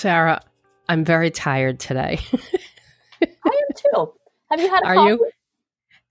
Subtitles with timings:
[0.00, 0.40] Sarah,
[0.88, 2.18] I'm very tired today.
[3.22, 4.12] I am too.
[4.50, 4.82] Have you had?
[4.82, 5.08] Are coffee?
[5.10, 5.30] you?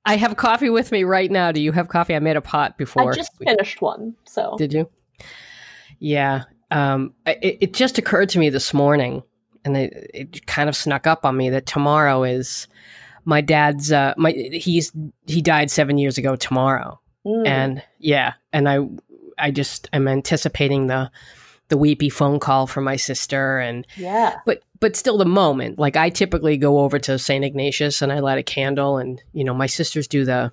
[0.06, 1.52] I have coffee with me right now.
[1.52, 2.14] Do you have coffee?
[2.16, 3.12] I made a pot before.
[3.12, 4.16] I just finished one.
[4.26, 4.90] So Did you?
[5.98, 6.44] Yeah.
[6.72, 9.24] Um, it, it just occurred to me this morning,
[9.66, 12.68] and it, it kind of snuck up on me that tomorrow is
[13.26, 13.92] my dad's.
[13.92, 14.92] Uh, my he's
[15.26, 17.48] he died seven years ago tomorrow, Mm.
[17.48, 18.88] and yeah, and I
[19.40, 21.10] I just am anticipating the
[21.70, 25.96] the weepy phone call from my sister and yeah, but but still the moment like
[25.96, 29.54] i typically go over to st ignatius and i light a candle and you know
[29.54, 30.52] my sisters do the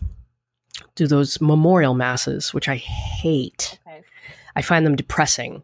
[0.94, 4.02] do those memorial masses which i hate okay.
[4.56, 5.62] i find them depressing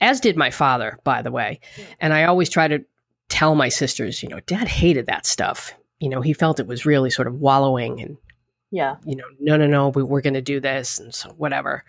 [0.00, 1.84] as did my father by the way Yeah.
[2.00, 2.84] and i always try to
[3.28, 6.86] tell my sisters you know dad hated that stuff you know he felt it was
[6.86, 8.16] really sort of wallowing and
[8.70, 8.96] Yeah.
[9.04, 11.84] you know, no, no, no, we, we're going to do this and so whatever.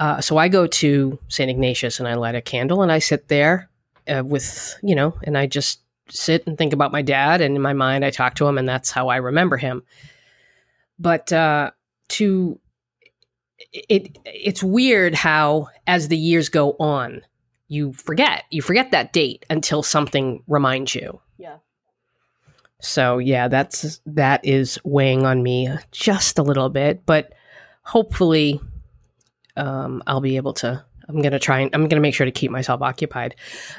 [0.00, 1.50] Uh, so I go to St.
[1.50, 3.68] Ignatius and I light a candle and I sit there
[4.08, 7.42] uh, with, you know, and I just sit and think about my dad.
[7.42, 9.82] And in my mind, I talk to him and that's how I remember him.
[10.98, 11.72] But uh,
[12.08, 12.58] to,
[13.72, 17.20] it, it's weird how as the years go on,
[17.68, 21.20] you forget, you forget that date until something reminds you.
[21.36, 21.56] Yeah.
[22.80, 27.34] So yeah, that's that is weighing on me just a little bit, but
[27.82, 28.60] hopefully
[29.60, 30.84] um, I'll be able to.
[31.08, 33.34] I'm gonna try and I'm gonna make sure to keep myself occupied.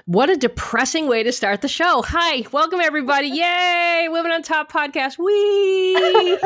[0.06, 2.02] What a depressing way to start the show.
[2.06, 3.28] Hi, welcome everybody.
[3.30, 5.18] Yay, Women on Top podcast.
[5.18, 6.38] Wee,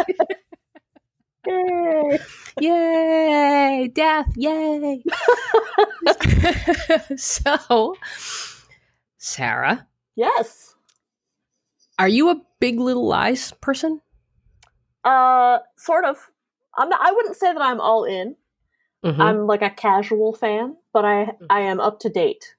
[1.48, 2.20] Yay.
[2.60, 5.04] yay, death, yay.
[7.18, 7.96] so,
[9.18, 10.76] Sarah, Yes.
[12.00, 14.02] are you a Big Little Lies person?
[15.04, 16.30] Uh, sort of.
[16.78, 17.00] I'm not.
[17.02, 18.36] I wouldn't say that I'm all in.
[19.06, 19.20] Mhm.
[19.20, 21.46] I'm like a casual fan, but I Mm-hmm.
[21.50, 22.56] I am up to date.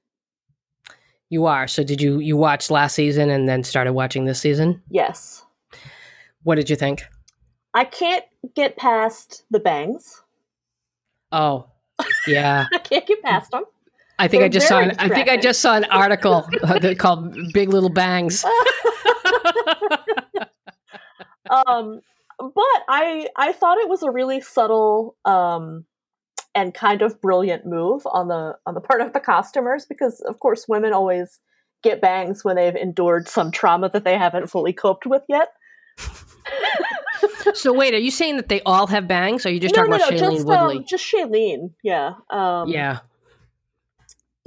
[1.29, 1.67] You are.
[1.67, 4.81] So did you you watched last season and then started watching this season?
[4.89, 5.43] Yes.
[6.43, 7.03] What did you think?
[7.73, 8.23] I can't
[8.55, 10.21] get past the bangs.
[11.33, 11.67] Oh,
[12.25, 12.65] yeah.
[12.73, 13.65] I can't get past them.
[14.19, 14.79] I think I They're just saw.
[14.79, 18.43] An, I think I just saw an article uh, called "Big Little Bangs."
[21.49, 22.01] um,
[22.39, 25.85] but I I thought it was a really subtle um,
[26.57, 30.39] and kind of brilliant move on the on the part of the costumers because of
[30.39, 31.39] course women always
[31.83, 35.49] get bangs when they've endured some trauma that they haven't fully coped with yet.
[37.53, 39.45] so wait, are you saying that they all have bangs?
[39.45, 40.77] Or are you just no, talking no, about no, Shailene just Woodley?
[40.77, 42.99] um, just Shailene, yeah, um, yeah.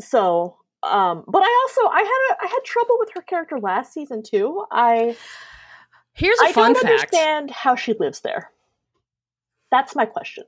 [0.00, 3.92] So, um, but I also I had a, I had trouble with her character last
[3.92, 4.64] season too.
[4.72, 5.16] I
[6.12, 6.92] Here's a I fun don't fact.
[6.92, 8.50] understand how she lives there.
[9.70, 10.42] That's my question.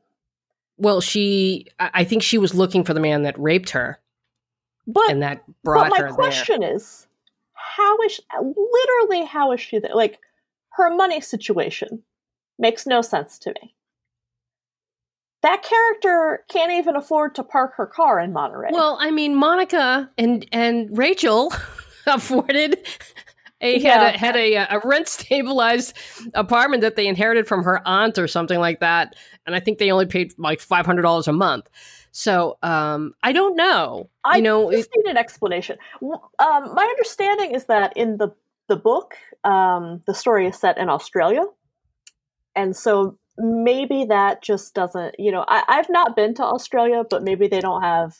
[0.82, 1.68] Well, she.
[1.78, 4.00] I think she was looking for the man that raped her,
[4.86, 6.14] But and that but brought my her there.
[6.14, 7.06] question is,
[7.54, 9.94] how is she, literally how is she there?
[9.94, 10.18] Like
[10.70, 12.02] her money situation
[12.58, 13.74] makes no sense to me.
[15.42, 18.70] That character can't even afford to park her car in Monterey.
[18.72, 21.52] Well, I mean, Monica and and Rachel
[22.06, 22.84] afforded
[23.62, 24.10] a Yeah.
[24.10, 25.94] had a had a, a rent stabilized
[26.34, 29.14] apartment that they inherited from her aunt or something like that,
[29.46, 31.68] and I think they only paid like five hundred dollars a month.
[32.10, 34.10] So um, I don't know.
[34.24, 35.78] I you know, just need an explanation.
[36.02, 38.34] Um, my understanding is that in the
[38.68, 39.14] the book,
[39.44, 41.44] um, the story is set in Australia,
[42.54, 45.14] and so maybe that just doesn't.
[45.18, 48.14] You know, I, I've not been to Australia, but maybe they don't have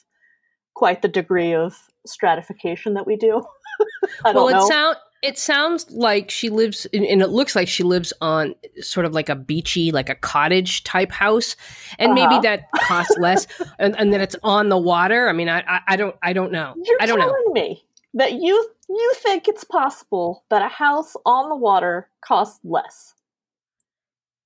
[0.75, 1.77] quite the degree of
[2.07, 3.43] stratification that we do.
[4.25, 4.65] I well, don't know.
[4.65, 8.55] it sound it sounds like she lives, in, and it looks like she lives on
[8.81, 11.55] sort of like a beachy, like a cottage type house,
[11.99, 12.43] and maybe Uh-huh.
[12.43, 13.47] that costs less,
[13.79, 15.29] and, and then it's on the water.
[15.29, 16.75] I mean, I I, I don't I don't know.
[16.85, 17.27] You're I don't know.
[17.27, 17.85] telling me
[18.15, 23.15] that you you think it's possible that a house on the water costs less?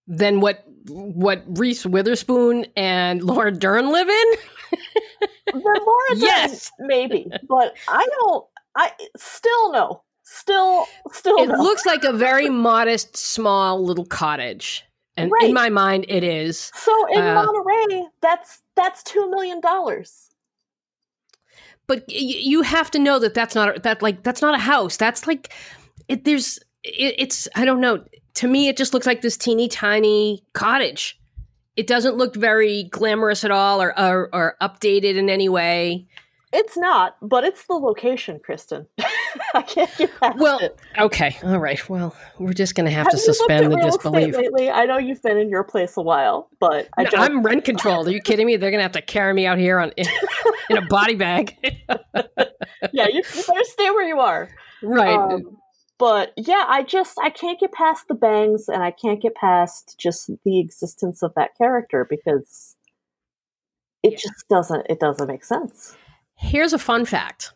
[0.08, 4.32] than what what Reese Witherspoon and Laura Dern live in?
[5.52, 6.70] Then Laura Dern, Yes.
[6.78, 8.46] maybe, but I don't.
[8.76, 10.02] I still no.
[10.28, 11.54] Still, still It no.
[11.62, 14.84] looks like a very modest, small little cottage,
[15.16, 15.44] and Right.
[15.44, 16.72] in my mind, it is.
[16.74, 20.30] so in uh, Monterey, that's that's two million dollars.
[21.86, 24.96] But y- you have to know that that's not that like that's not a house.
[24.96, 25.52] That's like
[26.08, 28.04] it, there's it, it's I don't know.
[28.34, 31.18] To me, it just looks like this teeny tiny cottage.
[31.76, 36.08] It doesn't look very glamorous at all, or or, or updated in any way.
[36.52, 38.86] It's not, but it's the location, Kristen.
[39.54, 40.78] I can't get past Well, it.
[40.98, 41.86] okay, all right.
[41.88, 44.36] Well, we're just going to have, Have to suspend the disbelief.
[44.36, 44.70] lately?
[44.70, 47.10] I know you've been in your place a while, but I No.
[47.14, 48.06] I'm rent controlled.
[48.06, 48.56] Are you kidding me?
[48.56, 50.06] They're gonna have to carry me out here on in,
[50.70, 51.56] in a body bag.
[52.92, 54.48] yeah, you, you, better stay where you are.
[54.82, 55.16] Right.
[55.16, 55.58] Um,
[55.98, 59.96] but yeah, I just I can't get past the bangs, and I can't get past
[59.98, 62.76] just the existence of that character because
[64.02, 64.18] it yeah.
[64.18, 65.96] just doesn't it doesn't make sense.
[66.36, 67.52] Here's a fun fact.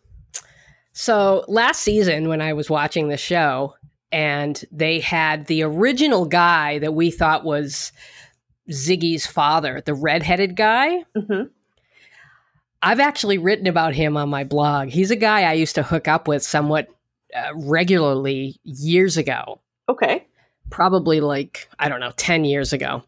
[0.93, 3.75] So last season, when I was watching the show,
[4.12, 7.93] and they had the original guy that we thought was
[8.71, 11.05] Ziggy's father, the redheaded guy.
[11.17, 11.44] Mm-hmm.
[12.82, 14.88] I've actually written about him on my blog.
[14.88, 16.88] He's a guy I used to hook up with somewhat
[17.37, 19.61] uh, regularly years ago.
[19.88, 20.27] Okay.
[20.71, 23.03] Probably like, I don't know, 10 years ago.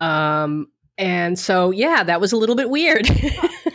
[0.00, 3.08] Um, and so, yeah, that was a little bit weird.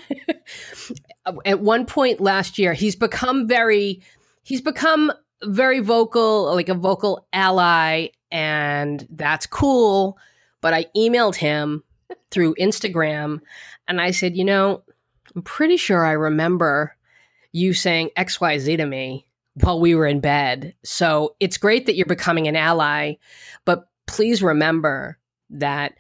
[1.46, 4.02] At one point last year, he's become very,
[4.44, 5.12] he's become
[5.44, 10.18] very vocal, like a vocal ally, and that's cool.
[10.62, 11.84] But I emailed him
[12.32, 13.42] through Instagram
[13.88, 14.84] and I said, you know,
[15.36, 16.96] I'm pretty sure I remember
[17.52, 20.76] you saying XYZ to me while we were in bed.
[20.84, 23.16] So it's great that you're becoming an ally,
[23.66, 25.18] but please remember
[25.52, 25.94] that,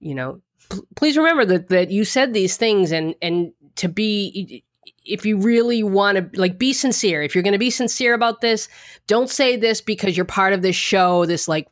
[0.00, 0.40] you know,
[0.70, 4.64] p- please remember that that you said these things and and to be
[5.06, 7.22] if you really want to like be sincere.
[7.22, 8.68] If you're going to be sincere about this
[9.06, 11.68] don't say this because you're part of this show this like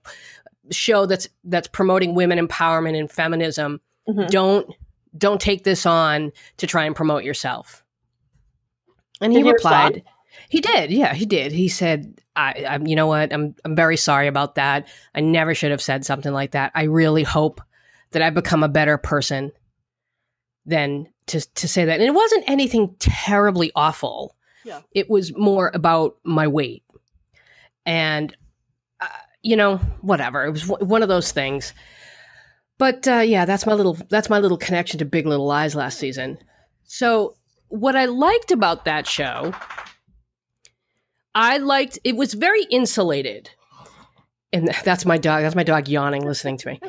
[0.71, 3.81] show that's that's promoting women empowerment and feminism.
[4.09, 4.27] Mm-hmm.
[4.27, 4.71] don't
[5.17, 7.83] don't take this on to try and promote yourself.
[9.21, 10.03] And he, he replied
[10.49, 11.53] he did yeah he did.
[11.53, 13.33] He said I, I you know what?
[13.33, 14.89] I'm i'm very sorry about that.
[15.15, 16.73] I never should have said something like that.
[16.75, 17.61] I really hope
[18.15, 19.53] that i've become a better person
[20.67, 22.01] than to to say that.
[22.01, 24.37] And it wasn't anything terribly awful.
[24.65, 24.81] Yeah.
[24.93, 26.83] It was more about my weight.
[27.87, 28.35] And
[29.01, 29.09] uh,
[29.43, 30.45] you know, whatever.
[30.45, 31.73] It was w- one of those things.
[32.79, 35.99] But uh, yeah, that's my little that's my little connection to Big Little Lies last
[35.99, 36.39] season.
[36.85, 37.37] So
[37.69, 39.55] what I liked about that show,
[41.35, 43.51] I liked it was very insulated.
[44.53, 45.43] And that's my dog.
[45.43, 46.81] That's my dog yawning, listening to me.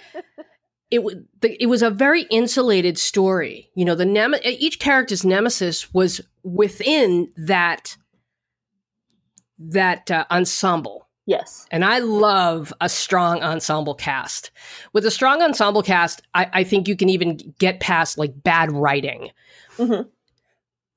[0.95, 3.69] It was it was a very insulated story.
[3.75, 7.97] You know, the nem- each character's nemesis was within that
[9.59, 11.07] that uh, ensemble.
[11.25, 14.51] Yes, and I love a strong ensemble cast.
[14.93, 18.71] With a strong ensemble cast, I, I think you can even get past like bad
[18.71, 19.31] writing.
[19.77, 20.07] Mm-hmm.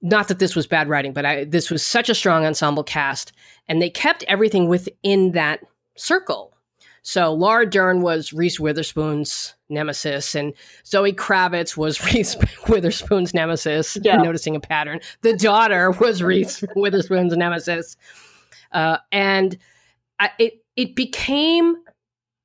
[0.00, 3.32] Not that this was bad writing, but I, this was such a strong ensemble cast,
[3.66, 5.60] and they kept everything within that
[5.96, 6.54] circle.
[7.08, 10.52] So Laura Dern was Reese Witherspoon's nemesis, and
[10.84, 12.36] Zoe Kravitz was Reese
[12.68, 13.96] Witherspoon's nemesis.
[14.02, 14.18] Yeah.
[14.18, 15.00] Noticing a pattern.
[15.22, 17.96] The daughter was Reese Witherspoon's nemesis,
[18.72, 19.56] uh, and
[20.20, 21.76] I, it it became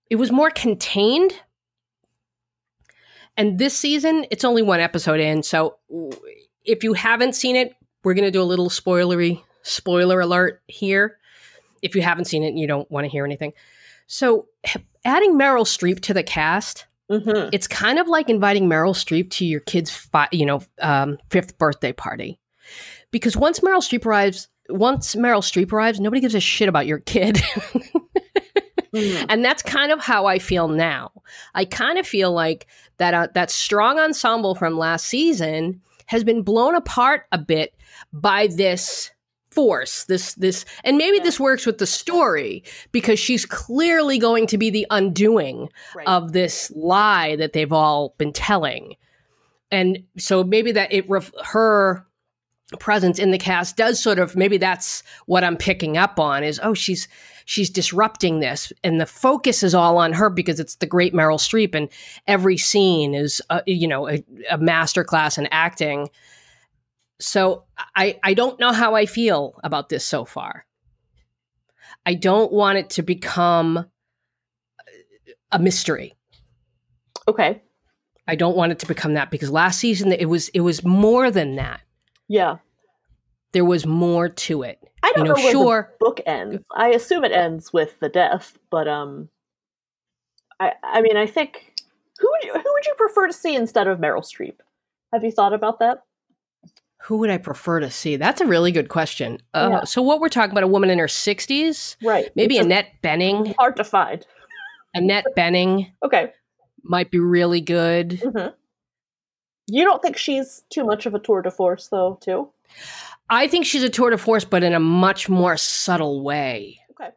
[0.10, 1.34] it was more contained.
[3.36, 5.76] And this season, it's only one episode in, so
[6.64, 7.76] if you haven't seen it,
[8.06, 11.18] we're going to do a little spoilery spoiler alert here.
[11.82, 13.52] If you haven't seen it and you don't want to hear anything.
[14.08, 14.48] So
[15.06, 17.50] adding Meryl Streep to the cast, mm-hmm.
[17.52, 21.58] it's kind of like inviting Meryl Streep to your kid's, fi- you know, um, fifth
[21.58, 22.40] birthday party,
[23.12, 27.00] because once Meryl Streep arrives, once Meryl Streep arrives, nobody gives a shit about your
[27.00, 27.36] kid.
[27.36, 29.26] mm-hmm.
[29.30, 31.12] And that's kind of how I feel now.
[31.54, 32.68] I kind of feel like
[32.98, 37.74] that uh, that strong ensemble from last season has been blown apart a bit
[38.12, 39.12] by this
[39.54, 41.24] force this this and maybe yeah.
[41.24, 46.08] this works with the story because she's clearly going to be the undoing right.
[46.08, 48.96] of this lie that they've all been telling
[49.72, 52.06] and so maybe that it ref- her
[52.80, 56.60] presence in the cast does sort of maybe that's what i'm picking up on is
[56.64, 57.08] oh she's
[57.46, 61.38] she's disrupting this and the focus is all on her because it's the great meryl
[61.38, 61.90] streep and
[62.28, 66.10] every scene is uh, you know a, a master class in acting
[67.20, 67.66] so
[67.96, 70.66] I, I don't know how I feel about this so far.
[72.06, 73.86] I don't want it to become
[75.52, 76.16] a mystery.
[77.28, 77.62] Okay.
[78.28, 81.32] I don't want it to become that because last season it was it was more
[81.32, 81.82] than that.
[82.28, 82.58] Yeah.
[83.52, 84.80] There was more to it.
[85.04, 85.94] I don't you know, know where sure.
[86.00, 86.64] the book ends.
[86.76, 89.30] I assume it ends with the death, but um
[90.60, 91.74] I I mean I think
[92.20, 94.56] who would you, who would you prefer to see instead of Meryl Streep?
[95.12, 96.04] Have you thought about that?
[97.04, 98.16] Who would I prefer to see?
[98.16, 99.40] That's a really good question.
[99.54, 99.84] Uh, yeah.
[99.84, 101.98] So, what we're talking about, a woman in her 60s?
[102.02, 102.30] Right.
[102.36, 103.54] Maybe Annette Bening.
[103.58, 104.26] Hard to find.
[104.94, 105.92] Annette Bening.
[106.04, 106.32] Okay.
[106.82, 108.12] Might be really good.
[108.12, 108.54] Mm-hmm.
[109.68, 112.50] You don't think she's too much of a tour de force, though, too?
[113.30, 116.80] I think she's a tour de force, but in a much more subtle way.
[116.92, 117.10] Okay.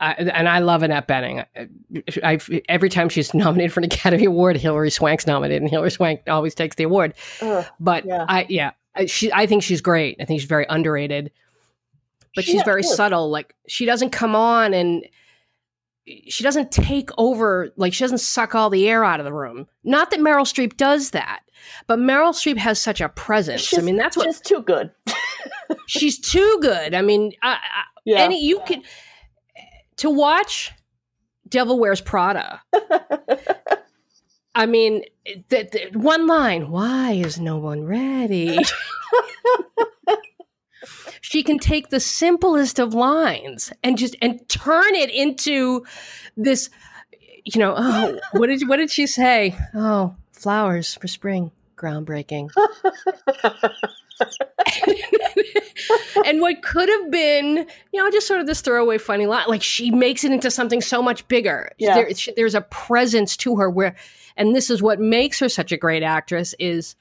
[0.00, 1.46] I, and I love Annette Bening.
[2.22, 2.38] I,
[2.68, 6.54] every time she's nominated for an Academy Award, Hilary Swank's nominated, and Hilary Swank always
[6.54, 7.14] takes the award.
[7.40, 8.26] Ugh, but yeah.
[8.28, 8.72] I, yeah,
[9.06, 10.16] she, I think she's great.
[10.20, 11.30] I think she's very underrated,
[12.34, 13.30] but She she's very subtle.
[13.30, 15.06] Like she doesn't come on and
[16.26, 17.70] she doesn't take over.
[17.76, 19.66] Like she doesn't suck all the air out of the room.
[19.84, 21.40] Not that Meryl Streep does that,
[21.86, 23.76] but Meryl Streep has such a presence.
[23.76, 24.90] I mean, that's what She's too good.
[25.86, 26.94] she's too good.
[26.94, 27.58] I mean, I, I,
[28.04, 28.18] Yeah.
[28.20, 28.80] any you could
[29.96, 30.72] to watch
[31.48, 32.62] Devil Wears Prada.
[34.58, 35.04] I mean,
[35.50, 38.58] the, the one line, why is no one ready?
[41.20, 45.86] she can take the simplest of lines and just and turn it into
[46.36, 46.70] this
[47.44, 49.56] you know, oh, what did what did she say?
[49.74, 52.50] Oh, flowers for spring, groundbreaking.
[56.24, 59.62] and what could have been, you know, just sort of this throwaway funny line, like
[59.62, 61.70] she makes it into something so much bigger.
[61.78, 61.94] Yeah.
[61.94, 63.96] There, there's a presence to her where,
[64.38, 66.96] and this is what makes her such a great actress is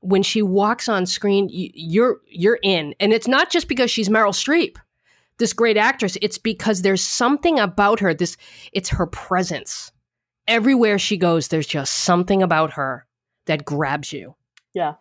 [0.00, 4.32] when she walks on screen, you're you're in, and it's not just because she's Meryl
[4.32, 4.76] Streep,
[5.38, 6.16] this great actress.
[6.20, 8.12] It's because there's something about her.
[8.12, 8.36] This,
[8.72, 9.90] it's her presence.
[10.46, 13.06] Everywhere she goes, there's just something about her
[13.46, 14.34] that grabs you.
[14.74, 14.94] Yeah.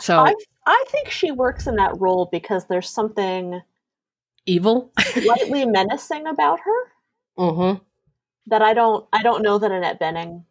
[0.00, 0.34] So I
[0.66, 3.62] I think she works in that role because there's something
[4.44, 4.92] evil.
[5.00, 6.92] slightly menacing about her
[7.38, 7.82] mm-hmm.
[8.48, 10.44] That I don't I don't know that Annette Bening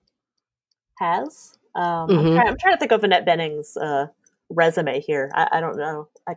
[0.99, 1.57] has.
[1.75, 2.35] Um, I'm, Mhm.
[2.35, 4.07] try- I'm trying to think of Annette Bening's uh,
[4.49, 5.31] resume here.
[5.33, 6.07] I, I don't know.
[6.27, 6.35] I,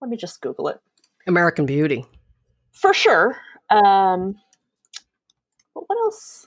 [0.00, 0.80] let me just Google it
[1.26, 2.04] American Beauty.
[2.72, 3.36] for sure.
[3.70, 4.36] Um,
[5.74, 6.46] but what else?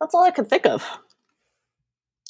[0.00, 0.84] That's all I could think of.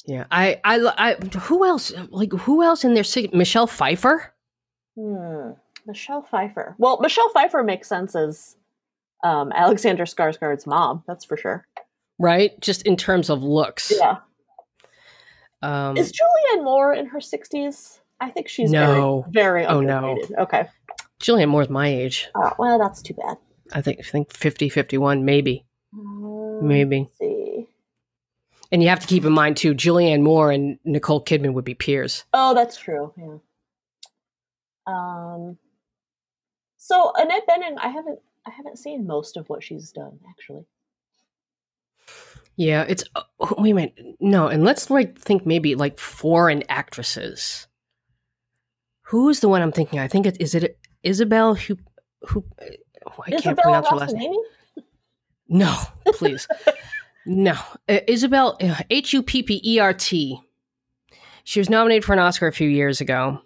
[0.05, 1.93] Yeah, I, I, I, who else?
[2.09, 3.03] Like, who else in there?
[3.33, 4.33] Michelle Pfeiffer.
[4.99, 5.51] Hmm.
[5.85, 6.75] Michelle Pfeiffer.
[6.77, 8.55] Well, Michelle Pfeiffer makes sense as
[9.23, 11.03] um, Alexander Skarsgård's mom.
[11.07, 11.65] That's for sure.
[12.19, 12.59] right?
[12.61, 13.91] Just in terms of looks.
[13.95, 14.17] Yeah.
[15.61, 17.99] Um, Is Julianne Moore in her sixties?
[18.19, 19.25] I think she's No.
[19.29, 20.17] very, very Oh, no.
[20.37, 20.67] Okay.
[21.21, 22.29] Julianne Moore's my age.
[22.35, 23.37] Oh, well, that's too bad.
[23.71, 26.99] I think, I think 50, 51, maybe, maybe.
[27.01, 27.67] let's see.
[28.71, 31.73] And you have to keep in mind too, Julianne Moore and Nicole Kidman would be
[31.75, 32.25] peers.
[32.33, 33.13] Oh, that's true.
[33.17, 33.37] Yeah.
[34.87, 35.57] Um.
[36.77, 40.65] So Annette Bening, I haven't, I haven't seen most of what she's done actually.
[42.55, 43.23] Yeah, it's uh,
[43.57, 43.99] wait a minute.
[44.19, 47.67] No, and let's like think maybe like foreign actresses.
[49.03, 49.99] Who's the one I'm thinking?
[49.99, 51.77] I think it is it Isabel who
[52.21, 52.43] who
[53.25, 54.35] I can't pronounce her last name.
[55.49, 56.47] No, please.
[57.25, 57.53] no.
[57.87, 58.57] Uh, Isabel,
[58.89, 60.39] H U P P E R T.
[61.43, 63.41] She was nominated for an Oscar a few years ago.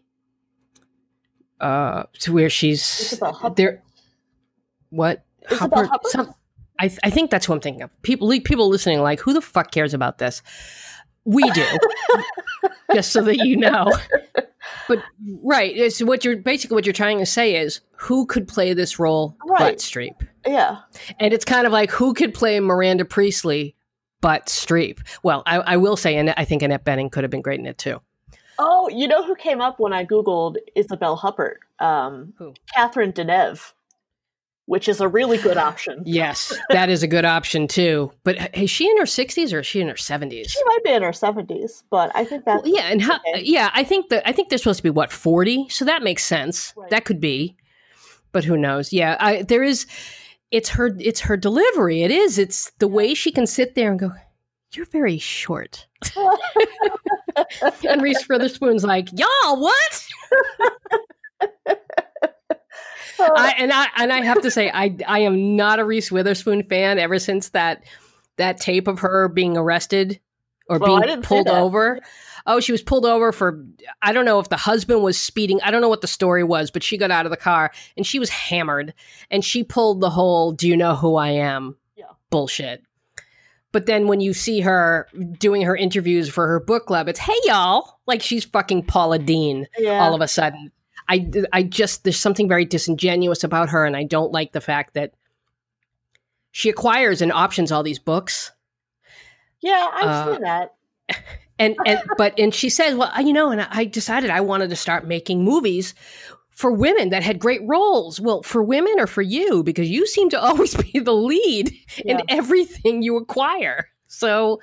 [1.59, 3.81] Uh, to where she's Isabel there.
[4.89, 5.23] What?
[5.49, 6.05] Isabel Huppert?
[6.09, 6.33] Some,
[6.79, 8.01] I, I think that's who I'm thinking of.
[8.01, 10.41] People, people listening, like, who the fuck cares about this?
[11.25, 11.65] We do,
[12.93, 13.91] just so that you know.
[14.89, 14.99] But
[15.43, 18.99] right, it's what you're basically what you're trying to say is who could play this
[18.99, 19.59] role Right.
[19.59, 20.15] but Streep.
[20.45, 20.79] Yeah.
[21.19, 23.75] And it's kind of like who could play Miranda Priestly
[24.21, 24.99] but Streep?
[25.23, 27.65] Well, I, I will say, and I think Annette Bening could have been great in
[27.65, 28.01] it too.
[28.59, 31.57] Oh, you know who came up when I googled Isabel Huppert?
[31.79, 32.53] Um, Who?
[32.73, 33.71] Catherine Deneuve,
[34.67, 36.03] which is a really good option.
[36.05, 38.11] Yes, that is a good option too.
[38.23, 40.49] But is she in her 60s or is she in her 70s?
[40.49, 43.15] She might be in her seventies, but I think that's Well, yeah, and how?
[43.33, 43.41] okay.
[43.43, 46.23] Yeah, I think that I think they're supposed to be what 40, so that makes
[46.23, 46.73] sense.
[46.75, 46.89] Right.
[46.91, 47.55] That could be,
[48.31, 48.93] but who knows?
[48.93, 49.87] Yeah, I, there is.
[50.51, 50.95] It's her.
[50.99, 52.03] It's her delivery.
[52.03, 52.37] It is.
[52.37, 54.11] It's the way she can sit there and go.
[54.73, 55.87] You're very short.
[57.89, 60.07] and Reese Witherspoon's like, y'all, what?
[63.35, 66.63] I, and I and I have to say, I I am not a Reese Witherspoon
[66.63, 66.99] fan.
[66.99, 67.83] Ever since that
[68.37, 70.19] that tape of her being arrested
[70.69, 71.99] or Well, being pulled over.
[72.45, 73.65] Oh, she was pulled over for
[74.01, 75.59] I don't know if the husband was speeding.
[75.63, 78.05] I don't know what the story was, but she got out of the car and
[78.05, 78.93] she was hammered
[79.29, 82.05] and she pulled the whole "Do you know who I am?" Yeah.
[82.29, 82.83] bullshit.
[83.73, 85.07] But then when you see her
[85.37, 89.67] doing her interviews for her book club, it's hey y'all, like she's fucking Paula Deen
[89.77, 89.99] yeah.
[89.99, 90.71] all of a sudden.
[91.09, 94.93] I, I just, there's something very disingenuous about her, and I don't like the fact
[94.95, 95.13] that
[96.51, 98.51] she acquires and options all these books.
[99.61, 100.73] yeah, I've uh, seen that.
[101.59, 104.75] And, and, but, and she says, well, you know, and I decided I wanted to
[104.75, 105.93] start making movies
[106.51, 108.19] for women that had great roles.
[108.19, 111.71] Well, for women or for you, because you seem to always be the lead
[112.03, 112.17] Yeah.
[112.17, 113.89] in everything you acquire.
[114.07, 114.59] So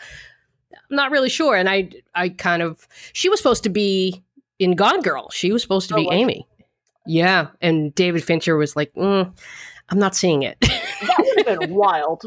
[0.73, 1.55] I'm not really sure.
[1.55, 4.24] And I, I kind of, she was supposed to be
[4.59, 5.31] in Gone Girl.
[5.31, 6.09] She was supposed to Oh, be?
[6.11, 6.47] Amy.
[7.07, 7.49] Yeah.
[7.61, 9.31] And David Fincher was like, mm,
[9.91, 10.57] I'm not seeing it.
[10.61, 12.25] That would have been wild.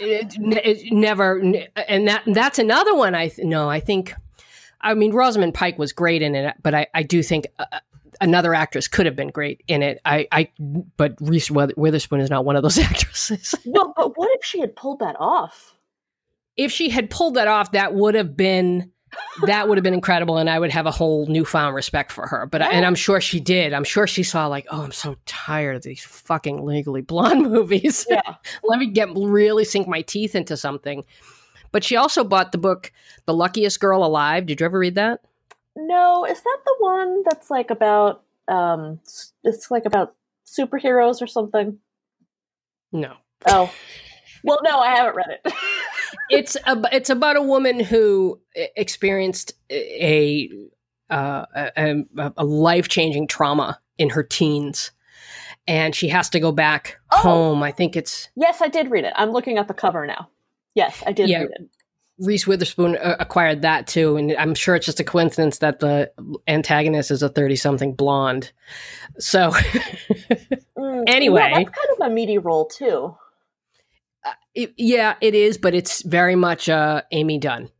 [0.00, 3.14] it, it never, and that, that's another one.
[3.14, 4.14] I, th- no, I think,
[4.80, 7.64] I mean, Rosamund Pike was great in it, but I, I do think uh,
[8.20, 10.00] another actress could have been great in it.
[10.04, 10.50] I, I
[10.96, 13.54] but Reese Witherspoon is not one of those actresses.
[13.64, 15.74] well, but what if she had pulled that off?
[16.56, 18.90] If she had pulled that off, that would have been
[19.46, 22.46] that would have been incredible, and I would have a whole newfound respect for her.
[22.46, 22.68] But yeah.
[22.68, 23.72] and I'm sure she did.
[23.72, 28.06] I'm sure she saw like, oh, I'm so tired of these fucking Legally Blonde movies.
[28.08, 28.34] Yeah,
[28.64, 31.04] let me get really sink my teeth into something.
[31.70, 32.92] But she also bought the book
[33.26, 34.46] The Luckiest Girl Alive.
[34.46, 35.20] Did you ever read that?
[35.76, 39.00] No, is that the one that's like about um
[39.44, 40.14] it's like about
[40.46, 41.78] superheroes or something?
[42.92, 43.14] No.
[43.46, 43.72] Oh.
[44.44, 45.52] Well, no, I haven't read it.
[46.30, 50.50] it's a, it's about a woman who experienced a
[51.10, 51.46] uh,
[51.76, 52.04] a,
[52.36, 54.90] a life changing trauma in her teens,
[55.66, 57.18] and she has to go back oh.
[57.18, 57.62] home.
[57.62, 59.12] I think it's yes, I did read it.
[59.16, 60.28] I'm looking at the cover now.
[60.74, 61.68] Yes, I did yeah, read it.
[62.18, 66.10] Reese Witherspoon uh, acquired that too, and I'm sure it's just a coincidence that the
[66.48, 68.50] antagonist is a 30 something blonde.
[69.18, 69.50] So,
[70.78, 73.16] mm, anyway, yeah, that's kind of a meaty role too.
[74.54, 77.70] It, yeah, it is, but it's very much uh, Amy Dunne.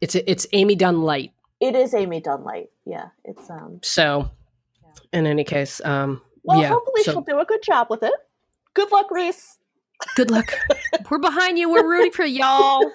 [0.00, 1.32] It's it's Amy Dunne light.
[1.60, 2.70] It is Amy Dunne light.
[2.84, 3.80] Yeah, it's um.
[3.82, 4.30] So,
[4.82, 5.18] yeah.
[5.18, 6.20] in any case, um.
[6.42, 8.12] Well, yeah, hopefully so, she'll do a good job with it.
[8.74, 9.58] Good luck, Reese.
[10.16, 10.52] Good luck.
[11.10, 11.70] We're behind you.
[11.70, 12.90] We're rooting for y'all.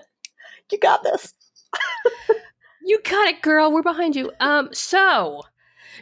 [0.72, 1.32] you got this.
[2.84, 3.70] you got it, girl.
[3.70, 4.32] We're behind you.
[4.40, 5.42] Um, so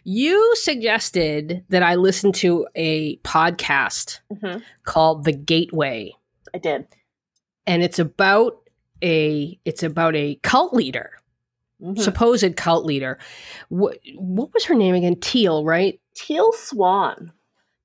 [0.04, 4.60] you suggested that I listen to a podcast mm-hmm.
[4.84, 6.12] called The Gateway.
[6.54, 6.86] I did.
[7.66, 8.68] And it's about
[9.02, 11.12] a it's about a cult leader.
[11.82, 12.00] Mm-hmm.
[12.00, 13.18] Supposed cult leader.
[13.68, 15.16] What what was her name again?
[15.20, 16.00] Teal, right?
[16.14, 17.32] Teal Swan.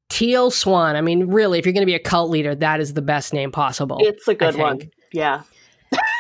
[0.09, 0.95] Teal Swan.
[0.95, 3.33] I mean, really, if you're going to be a cult leader, that is the best
[3.33, 3.97] name possible.
[4.01, 4.91] It's a good one.
[5.13, 5.43] Yeah.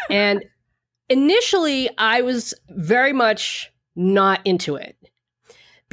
[0.09, 0.45] and
[1.09, 4.95] initially, I was very much not into it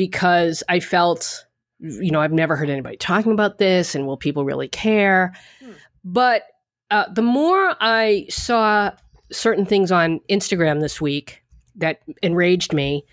[0.02, 1.46] because I felt,
[1.78, 5.32] you know, I've never heard anybody talking about this, and will people really care?
[5.60, 5.70] Hmm.
[6.02, 6.42] But
[6.90, 8.90] uh, the more I saw
[9.30, 11.44] certain things on Instagram this week
[11.76, 13.04] that enraged me,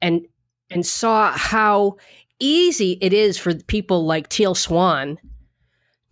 [0.00, 0.26] and
[0.68, 1.96] and saw how
[2.40, 5.16] easy it is for people like Teal Swan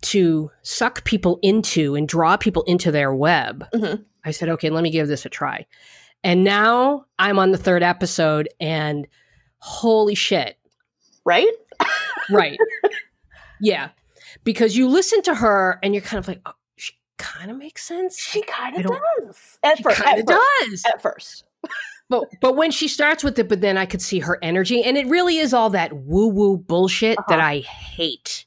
[0.03, 3.65] to suck people into and draw people into their web.
[3.73, 4.01] Mm-hmm.
[4.23, 5.65] I said, okay, let me give this a try.
[6.23, 9.07] And now I'm on the third episode and
[9.61, 10.57] holy shit.
[11.25, 11.51] Right?
[12.29, 12.57] right.
[13.63, 13.89] Yeah.
[14.43, 17.83] Because you listen to her and you're kind of like, oh, she kind of makes
[17.83, 18.17] sense.
[18.17, 19.59] She kind of does.
[19.61, 20.83] At she kind of does.
[20.83, 21.43] At first
[22.11, 24.97] but but when she starts with it, but then I could see her energy, and
[24.97, 27.25] it really is all that woo woo bullshit uh-huh.
[27.29, 28.45] that I hate.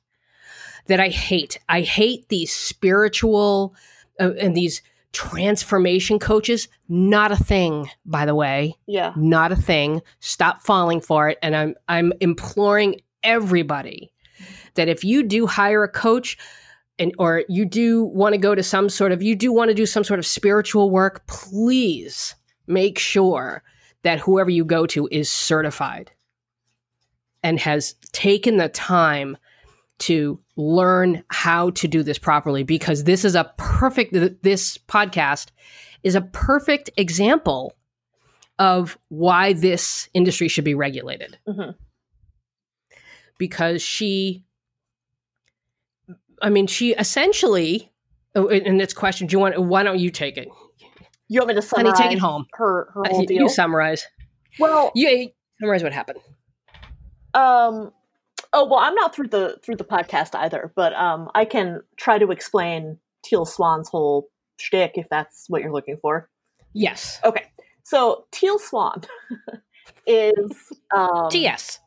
[0.87, 1.59] That I hate.
[1.69, 3.75] I hate these spiritual
[4.21, 4.83] uh, and these
[5.15, 6.69] transformation coaches.
[6.89, 8.75] Not a thing, by the way.
[8.87, 10.03] Yeah, not a thing.
[10.21, 11.39] Stop falling for it.
[11.43, 14.13] And I'm I'm imploring everybody
[14.75, 16.37] that if you do hire a coach
[16.99, 19.75] and or you do want to go to some sort of you do want to
[19.75, 22.35] do some sort of spiritual work, please
[22.67, 23.63] make sure
[24.03, 26.13] that whoever you go to is certified
[27.43, 29.37] and has taken the time
[30.01, 35.49] to learn how to do this properly because this is a perfect this podcast
[36.03, 37.75] is a perfect example
[38.59, 41.71] of why this industry should be regulated mm-hmm.
[43.39, 44.45] because she
[46.43, 47.93] i mean she essentially
[48.35, 50.49] oh, in this question do you want why don't you take it
[51.29, 51.99] you want me to summarize?
[51.99, 52.47] Honey, take it home.
[52.53, 53.43] Her her whole you, deal.
[53.43, 54.07] You summarize.
[54.59, 56.21] Well, you summarize what happened.
[57.33, 57.93] Um.
[58.57, 62.19] Oh well, I'm not through the through the podcast either, but um, I can try
[62.19, 66.31] to explain Teal Swan's whole shtick if that's what you're looking for.
[66.73, 67.19] Yes.
[67.25, 67.47] Okay.
[67.83, 69.03] So Teal Swan
[70.07, 71.81] is um, TS.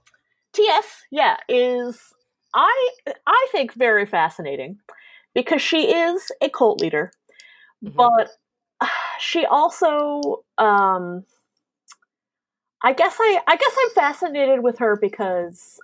[0.52, 2.00] TS, yeah, is
[2.54, 2.90] I
[3.26, 4.78] I think very fascinating
[5.34, 7.12] because she is a cult leader,
[7.82, 7.96] mm-hmm.
[7.96, 8.30] but
[9.20, 11.24] she also um
[12.84, 15.80] I guess I I guess I'm fascinated with her because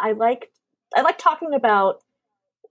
[0.00, 0.50] I like
[0.96, 2.02] I like talking about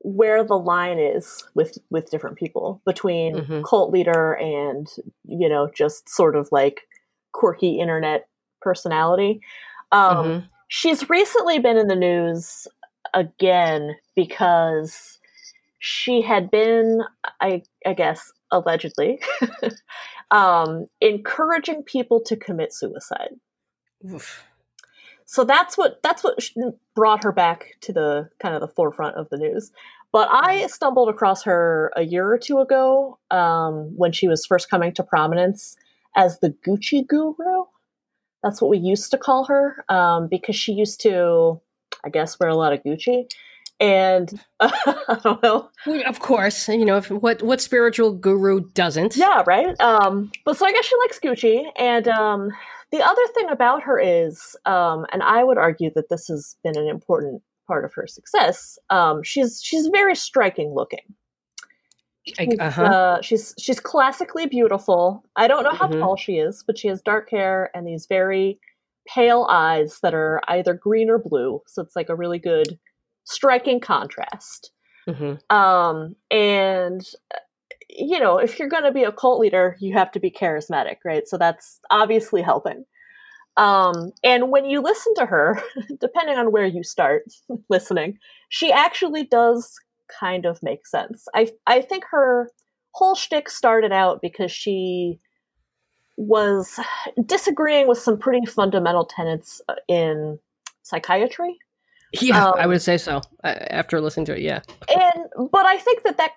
[0.01, 3.61] where the line is with with different people between mm-hmm.
[3.63, 4.87] cult leader and
[5.25, 6.81] you know just sort of like
[7.33, 8.27] quirky internet
[8.61, 9.41] personality.
[9.91, 10.45] Um, mm-hmm.
[10.67, 12.67] She's recently been in the news
[13.13, 15.19] again because
[15.79, 17.01] she had been,
[17.41, 19.19] I, I guess, allegedly,
[20.31, 23.31] um, encouraging people to commit suicide.
[24.13, 24.43] Oof.
[25.31, 26.39] So that's what that's what
[26.95, 29.71] brought her back to the kind of the forefront of the news.
[30.11, 30.69] But I mm.
[30.71, 35.03] stumbled across her a year or two ago um, when she was first coming to
[35.03, 35.77] prominence
[36.15, 37.65] as the Gucci guru.
[38.41, 41.61] That's what we used to call her um, because she used to,
[42.03, 43.29] I guess, wear a lot of Gucci.
[43.79, 45.69] And I don't know.
[46.07, 49.15] Of course, you know what what spiritual guru doesn't?
[49.15, 49.79] Yeah, right.
[49.79, 52.49] Um, but so I guess she likes Gucci, and um,
[52.91, 56.77] the other thing about her is, um, and I would argue that this has been
[56.77, 58.79] an important part of her success.
[58.89, 61.13] Um, she's she's very striking looking.
[62.25, 62.83] She's, uh-huh.
[62.83, 65.23] uh, she's she's classically beautiful.
[65.35, 65.99] I don't know how mm-hmm.
[65.99, 68.59] tall she is, but she has dark hair and these very
[69.07, 71.61] pale eyes that are either green or blue.
[71.67, 72.77] So it's like a really good,
[73.23, 74.71] striking contrast.
[75.07, 75.55] Mm-hmm.
[75.55, 77.07] Um, and
[77.89, 80.97] you know, if you're going to be a cult leader, you have to be charismatic,
[81.03, 81.27] right?
[81.27, 82.85] So that's obviously helping.
[83.57, 85.61] Um, and when you listen to her,
[85.99, 87.23] depending on where you start
[87.69, 89.79] listening, she actually does
[90.19, 91.27] kind of make sense.
[91.35, 92.49] I I think her
[92.91, 95.19] whole shtick started out because she
[96.17, 96.79] was
[97.25, 100.39] disagreeing with some pretty fundamental tenets uh, in
[100.83, 101.57] psychiatry.
[102.13, 103.21] Yeah, um, I would say so.
[103.43, 104.61] After listening to it, yeah.
[104.89, 106.31] And but I think that that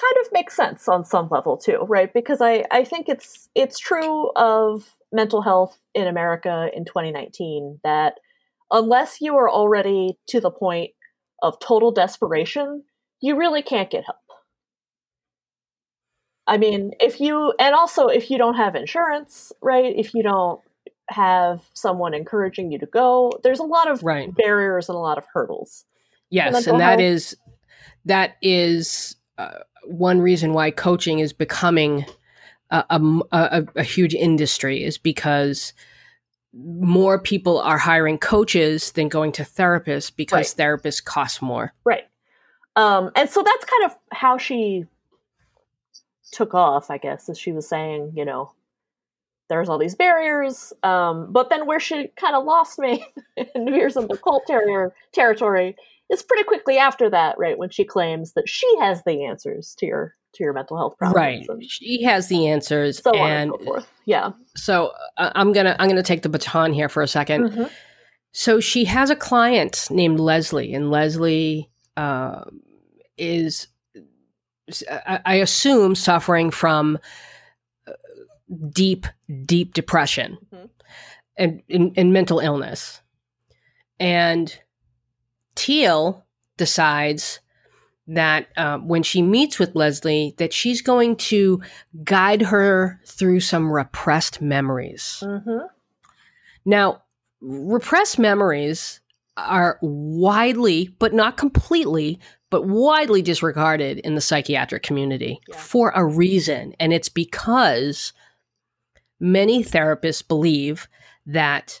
[0.00, 2.12] kind of makes sense on some level too, right?
[2.12, 8.14] Because I I think it's it's true of mental health in America in 2019 that
[8.70, 10.90] unless you are already to the point
[11.42, 12.84] of total desperation,
[13.20, 14.16] you really can't get help.
[16.46, 19.94] I mean, if you, and also if you don't have insurance, right?
[19.96, 20.60] If you don't
[21.08, 24.34] have someone encouraging you to go, there's a lot of right.
[24.34, 25.84] barriers and a lot of hurdles.
[26.28, 27.00] Yes, and that health.
[27.00, 27.36] is
[28.04, 32.04] that is uh, one reason why coaching is becoming
[32.70, 35.72] a, a, a, a huge industry is because
[36.52, 40.66] more people are hiring coaches than going to therapists because right.
[40.66, 41.72] therapists cost more.
[41.84, 42.08] Right.
[42.76, 44.86] Um, and so that's kind of how she
[46.32, 48.52] took off, I guess, as she was saying, you know,
[49.48, 50.72] there's all these barriers.
[50.82, 53.04] Um, but then where she kind of lost me
[53.54, 55.76] and veers into cult terrier territory
[56.10, 57.58] is pretty quickly after that, right?
[57.58, 61.48] When she claims that she has the answers to your to your mental health problems.
[61.48, 61.62] Right.
[61.68, 63.02] She has the answers.
[63.02, 63.92] So and, so forth.
[64.04, 64.30] Yeah.
[64.56, 67.64] So uh, I'm gonna I'm gonna take the baton here for a 2nd mm-hmm.
[68.32, 72.44] So she has a client named Leslie, and Leslie uh,
[73.18, 73.66] is,
[74.96, 76.98] I assume, suffering from
[77.88, 77.92] uh,
[78.70, 79.06] deep,
[79.44, 80.66] deep depression mm-hmm.
[81.36, 83.00] and, and, and mental illness.
[83.98, 84.56] And
[85.54, 86.24] Teal
[86.56, 87.40] decides
[88.06, 91.62] that uh, when she meets with Leslie, that she's going to
[92.02, 95.22] guide her through some repressed memories.
[95.24, 95.66] Mm-hmm.
[96.64, 97.02] Now,
[97.40, 99.00] repressed memories
[99.36, 102.18] are widely, but not completely,
[102.50, 105.56] but widely disregarded in the psychiatric community yeah.
[105.56, 106.74] for a reason.
[106.80, 108.12] And it's because
[109.20, 110.88] many therapists believe
[111.26, 111.80] that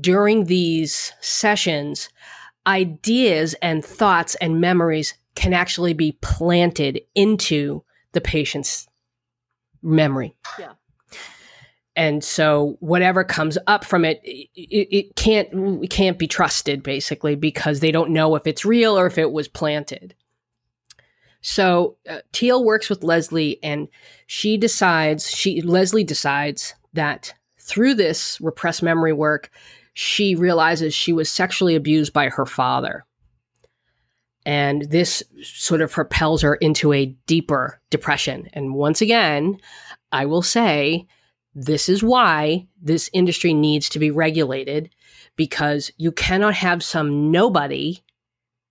[0.00, 2.08] during these sessions,
[2.66, 8.88] ideas and thoughts and memories can actually be planted into the patient's
[9.82, 10.34] memory.
[10.58, 10.72] Yeah
[11.98, 15.48] and so whatever comes up from it, it, it can't
[15.82, 19.32] it can't be trusted basically because they don't know if it's real or if it
[19.32, 20.14] was planted.
[21.40, 23.88] So uh, Teal works with Leslie, and
[24.28, 29.50] she decides she Leslie decides that through this repressed memory work,
[30.00, 33.04] she realizes she was sexually abused by her father.
[34.46, 38.48] And this sort of propels her into a deeper depression.
[38.52, 39.58] And once again,
[40.12, 41.08] I will say
[41.52, 44.90] this is why this industry needs to be regulated
[45.34, 48.04] because you cannot have some nobody,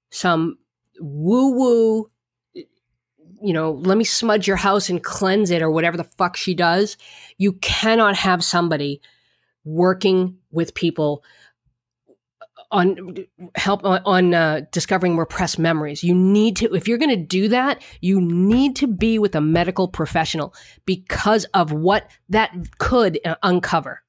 [0.09, 0.57] some
[0.97, 2.09] woo woo,
[2.53, 6.55] you know, let me smudge your house and cleanse it or whatever the fuck she
[6.55, 6.95] does.
[7.37, 9.01] You cannot have somebody
[9.67, 11.23] working with people
[12.69, 13.15] on
[13.55, 16.03] help on, uh, discovering repressed memories.
[16.03, 19.41] You need to, if you're going to do that, you need to be with a
[19.41, 20.53] medical professional
[20.85, 24.03] because of what that could uh, uncover.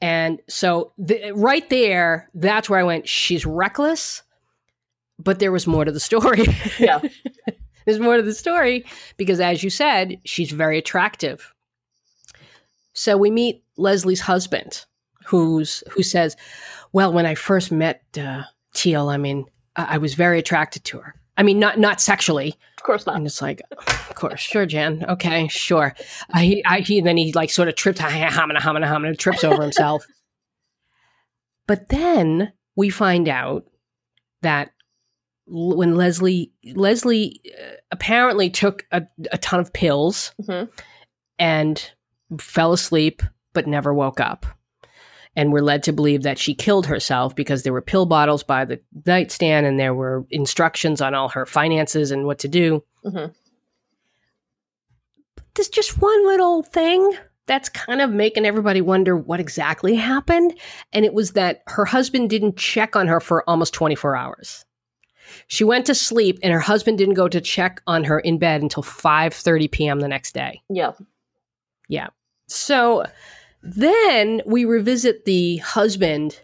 [0.00, 3.08] And so, the, right there, that's where I went.
[3.08, 4.22] She's reckless,
[5.18, 6.44] but there was more to the story.
[6.78, 7.00] Yeah.
[7.84, 8.84] There's more to the story
[9.16, 11.54] because, as you said, she's very attractive.
[12.92, 14.84] So we meet Leslie's husband,
[15.26, 16.36] who's who says,
[16.92, 18.42] "Well, when I first met uh,
[18.74, 21.14] Teal, I mean, I-, I was very attracted to her.
[21.36, 23.16] I mean, not not sexually, of course not.
[23.16, 25.04] And it's like, of course, sure, Jan.
[25.08, 25.94] Okay, sure.
[26.34, 29.62] Uh, he, I, he, then he like sort of trips, hamina, hamina, hamina, trips over
[29.62, 30.04] himself.
[31.68, 33.64] but then we find out
[34.42, 34.72] that
[35.46, 40.68] when Leslie Leslie uh, apparently took a, a ton of pills Mhm.
[41.38, 41.90] and
[42.40, 44.46] fell asleep but never woke up.
[45.36, 48.64] And we're led to believe that she killed herself because there were pill bottles by
[48.64, 52.82] the nightstand and there were instructions on all her finances and what to do.
[53.04, 53.32] Mhm.
[55.54, 60.54] There's just one little thing that's kind of making everybody wonder what exactly happened.
[60.92, 64.64] And it was that her husband didn't check on her for almost 24 hours.
[65.46, 68.62] She went to sleep and her husband didn't go to check on her in bed
[68.62, 70.00] until 5:30 p.m.
[70.00, 70.62] the next day.
[70.68, 70.92] Yeah.
[71.88, 72.08] Yeah.
[72.48, 73.04] So
[73.62, 76.40] then we revisit the husband.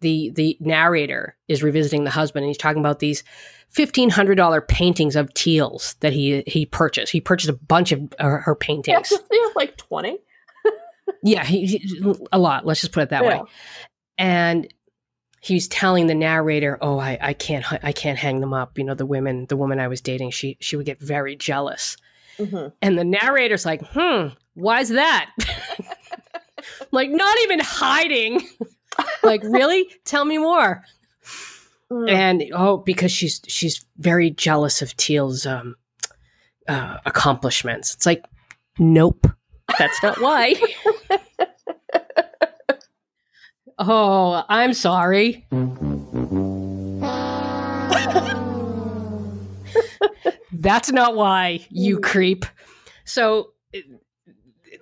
[0.00, 3.24] The the narrator is revisiting the husband, and he's talking about these
[3.68, 7.10] fifteen hundred dollar paintings of Teal's that he he purchased.
[7.12, 9.08] He purchased a bunch of her, her Yeah, paintings.
[9.10, 10.18] just, yeah, like 20.
[11.24, 12.64] Yeah, he, he- a lot.
[12.66, 13.40] Let's just put it that way.
[14.18, 14.72] And
[15.40, 18.78] he's telling the narrator, "Oh, I, I can't I can't hang them up.
[18.78, 21.96] You know, the women the woman I was dating, she she would get very jealous."
[22.38, 22.72] Mhm.
[22.82, 25.30] And the narrator's like, "Hmm, why's that?"
[26.90, 28.46] like not even hiding.
[29.22, 29.88] like, really?
[30.04, 30.82] Tell me more.
[31.90, 32.10] Mm.
[32.10, 35.74] And oh, because she's she's very jealous of Teal's um,
[36.68, 37.94] uh, accomplishments.
[37.94, 38.24] It's like,
[38.78, 39.26] nope,
[39.78, 40.54] that's not why.
[43.78, 45.46] oh, I'm sorry.
[50.52, 52.44] that's not why, you creep.
[53.04, 53.52] So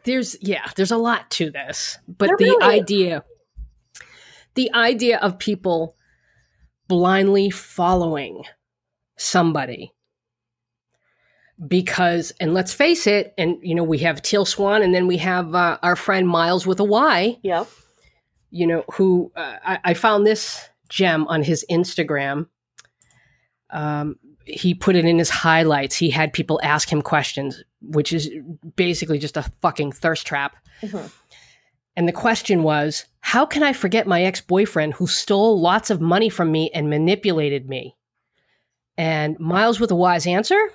[0.07, 3.25] there's yeah, there's a lot to this, but the really idea,
[4.55, 5.97] the idea of people
[6.88, 8.45] blindly following
[9.16, 9.92] somebody
[11.66, 15.16] because and let's face it and you know we have teal swan and then we
[15.16, 17.38] have uh, our friend miles with a y.
[17.42, 17.64] Yeah.
[18.51, 22.47] you know who uh, I, I found this gem on his instagram.
[23.71, 24.16] Um,
[24.47, 28.31] he put it in his highlights he had people ask him questions which is
[28.77, 31.11] basically just a fucking thirst trap Mhm.
[31.97, 36.01] and the question was, How can I forget my ex boyfriend who stole lots of
[36.01, 37.97] money from me and manipulated me?
[38.99, 40.71] And Miles with a wise answer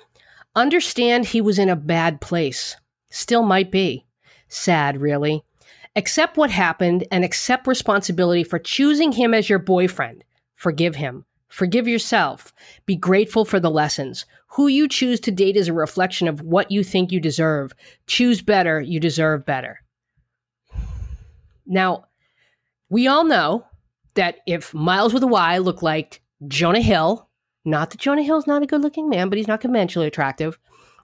[0.54, 2.76] understand he was in a bad place.
[3.10, 4.04] Still might be.
[4.48, 5.44] Sad, really.
[5.96, 10.24] Accept what happened and accept responsibility for choosing him as your boyfriend.
[10.56, 11.24] Forgive him.
[11.52, 12.54] Forgive yourself.
[12.86, 14.24] Be grateful for the lessons.
[14.52, 17.74] Who you choose to date is a reflection of what you think you deserve.
[18.06, 19.80] Choose better, you deserve better.
[21.66, 22.06] Now,
[22.88, 23.66] we all know
[24.14, 27.28] that if Miles with a Y looked like Jonah Hill,
[27.66, 30.58] not that Jonah Hill's not a good looking man, but he's not conventionally attractive.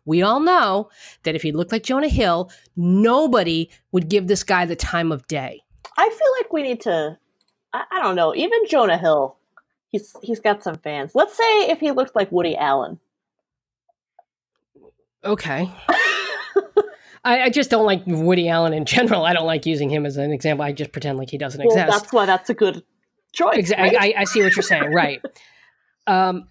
[0.06, 0.88] We all know
[1.24, 5.26] that if he looked like Jonah Hill, nobody would give this guy the time of
[5.26, 5.60] day.
[5.98, 7.18] I feel like we need to.
[7.74, 8.34] I, I don't know.
[8.34, 9.37] Even Jonah Hill,
[9.90, 11.12] he's he's got some fans.
[11.14, 12.98] Let's say if he looked like Woody Allen.
[15.24, 15.70] Okay.
[17.24, 19.24] I, I just don't like Woody Allen in general.
[19.24, 20.64] I don't like using him as an example.
[20.64, 21.90] I just pretend like he doesn't Well, exist.
[22.02, 22.82] that's why that's a good
[23.32, 23.70] choice.
[23.70, 23.96] Exa- right?
[23.98, 25.20] I, I see what you're saying, right?
[26.06, 26.48] Um,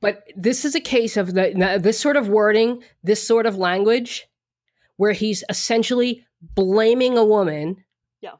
[0.00, 4.26] but this is a case of the this sort of wording, this sort of language,
[4.96, 7.84] where he's essentially blaming a woman,
[8.20, 8.32] Yeah.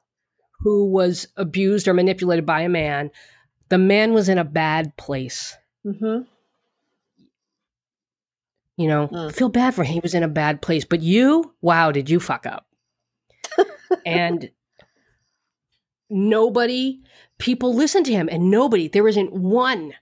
[0.59, 3.13] who was abused or manipulated by a man.
[3.71, 5.57] The man was in a bad place.
[5.87, 6.27] Mhm.
[8.77, 9.33] You know, Mm.
[9.35, 9.95] feel bad for him.
[9.95, 10.85] He was in a bad place.
[10.85, 12.67] But you, wow, did you fuck up?
[14.07, 14.51] and
[16.09, 17.01] nobody,
[17.39, 19.95] people listen to him, and nobody, there isn't one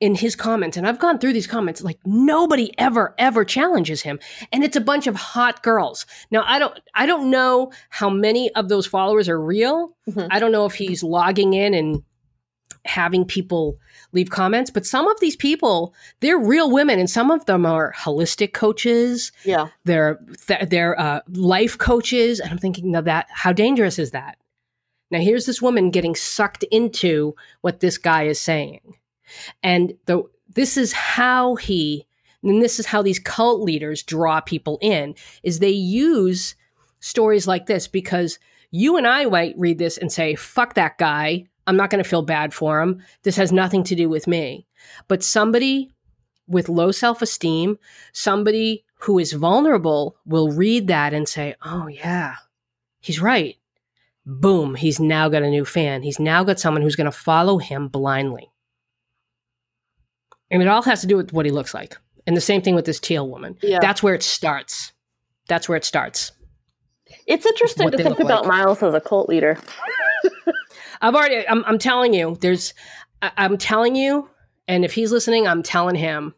[0.00, 4.18] in his comments, and I've gone through these comments, like nobody ever, ever challenges him.
[4.52, 6.06] And it's a bunch of hot girls.
[6.32, 9.96] Now I don't I don't know how many of those followers are real.
[10.08, 10.26] Mhm.
[10.30, 12.02] I don't know if he's logging in and
[12.84, 13.78] having people
[14.12, 17.92] leave comments, but some of these people, they're real women, and some of them are
[17.96, 19.32] holistic coaches.
[19.44, 19.68] Yeah.
[19.84, 24.38] They're th- they're uh, life coaches, and I'm thinking, now that how dangerous is that?
[25.10, 28.96] Now here's this woman getting sucked into what this guy is saying,
[29.62, 32.06] and the this is how he,
[32.42, 36.56] and this is how these cult leaders draw people in, is they use
[37.00, 38.38] stories like this because
[38.70, 42.08] you and I might read this and say, "Fuck that guy." I'm not going to
[42.08, 43.02] feel bad for him.
[43.22, 44.66] This has nothing to do with me.
[45.08, 45.90] But somebody
[46.48, 47.78] with low self esteem,
[48.12, 52.36] somebody who is vulnerable will read that and say, oh, yeah,
[53.00, 53.56] he's right.
[54.24, 56.02] Boom, he's now got a new fan.
[56.02, 58.52] He's now got someone who's going to follow him blindly.
[60.50, 61.96] And it all has to do with what he looks like.
[62.26, 63.56] And the same thing with this teal woman.
[63.62, 63.78] Yeah.
[63.80, 64.92] That's where it starts.
[65.48, 66.30] That's where it starts.
[67.26, 68.58] It's interesting to think about like.
[68.58, 69.58] Miles as a cult leader.
[71.02, 72.72] I've already, I'm, I'm telling you, there's,
[73.20, 74.30] I, I'm telling you,
[74.68, 76.34] And if he's listening, I'm telling him,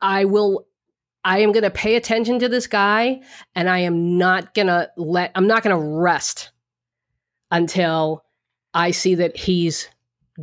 [0.00, 0.66] I will.
[1.24, 3.20] I am going to pay attention to this guy,
[3.56, 5.32] and I am not going to let.
[5.34, 6.50] I'm not going to rest
[7.50, 8.24] until
[8.72, 9.88] I see that he's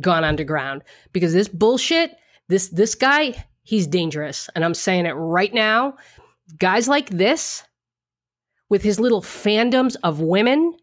[0.00, 2.16] gone underground because this bullshit.
[2.48, 5.96] This this guy, he's dangerous, and I'm saying it right now.
[6.58, 7.64] Guys like this,
[8.68, 10.76] with his little fandoms of women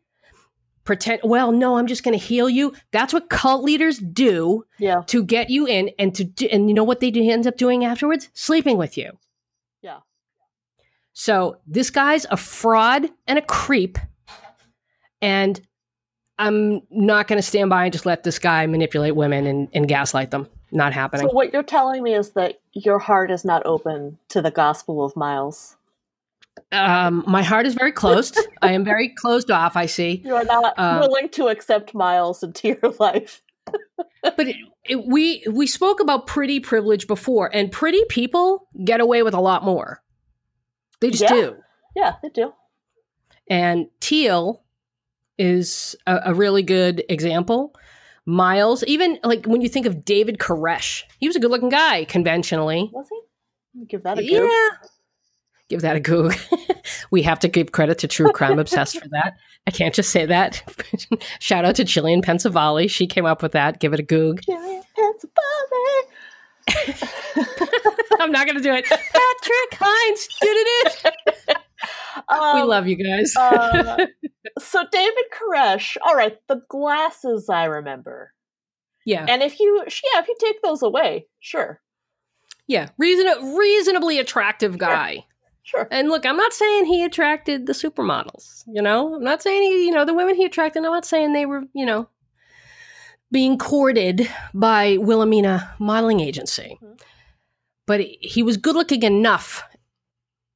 [0.91, 5.03] pretend well no i'm just going to heal you that's what cult leaders do Yeah.
[5.07, 7.55] to get you in and to do, and you know what they do, end up
[7.55, 9.17] doing afterwards sleeping with you
[9.81, 9.99] Yeah.
[11.13, 13.99] so this guy's a fraud and a creep
[15.21, 15.61] and
[16.37, 19.87] i'm not going to stand by and just let this guy manipulate women and, and
[19.87, 23.65] gaslight them not happening So what you're telling me is that your heart is not
[23.65, 25.77] open to the gospel of Miles.
[26.71, 30.43] Um, my heart is very closed i am very closed off i see You are
[30.45, 33.41] not Um, willing to accept Miles into your life.
[34.23, 34.55] but it,
[34.85, 39.39] it, we we spoke about pretty privilege before and pretty people get away with a
[39.41, 40.01] lot more
[40.99, 41.29] they just Yeah.
[41.29, 41.55] do
[41.95, 42.53] Yeah, they do.
[43.49, 44.63] and teal
[45.37, 47.73] is a, a really good example
[48.25, 52.05] miles even like when you think of david koresh he was a good looking guy
[52.05, 53.85] conventionally Was he?
[53.85, 54.47] Give that a yeah.
[55.71, 56.35] Give that a goog
[57.11, 59.37] we have to give credit to true crime obsessed for that.
[59.65, 60.61] I can't just say that.
[61.39, 62.89] Shout out to Jillian Pensavalle.
[62.89, 63.79] she came up with that.
[63.79, 64.41] Give it a goog.
[68.19, 68.83] I'm not gonna do it.
[68.83, 71.57] Patrick Hinds did it.
[72.27, 73.33] Um, we love you guys.
[73.37, 74.05] uh,
[74.59, 75.95] so David Koresh.
[76.05, 78.33] All right, the glasses I remember,
[79.05, 79.25] yeah.
[79.25, 81.79] And if you, yeah, if you take those away, sure,
[82.67, 85.25] yeah reason- reasonably attractive guy
[85.71, 85.87] sure.
[85.91, 88.63] And look, I'm not saying he attracted the supermodels.
[88.67, 90.83] You know, I'm not saying he, you know, the women he attracted.
[90.83, 92.07] I'm not saying they were, you know,
[93.31, 96.77] being courted by Wilhelmina Modeling Agency.
[96.81, 96.99] Mhm.
[97.87, 99.63] But he was good looking enough,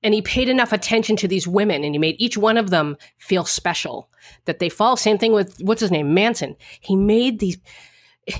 [0.03, 2.97] and he paid enough attention to these women, and he made each one of them
[3.17, 4.09] feel special.
[4.45, 4.97] That they fall.
[4.97, 6.55] Same thing with what's his name, Manson.
[6.81, 7.57] He made these.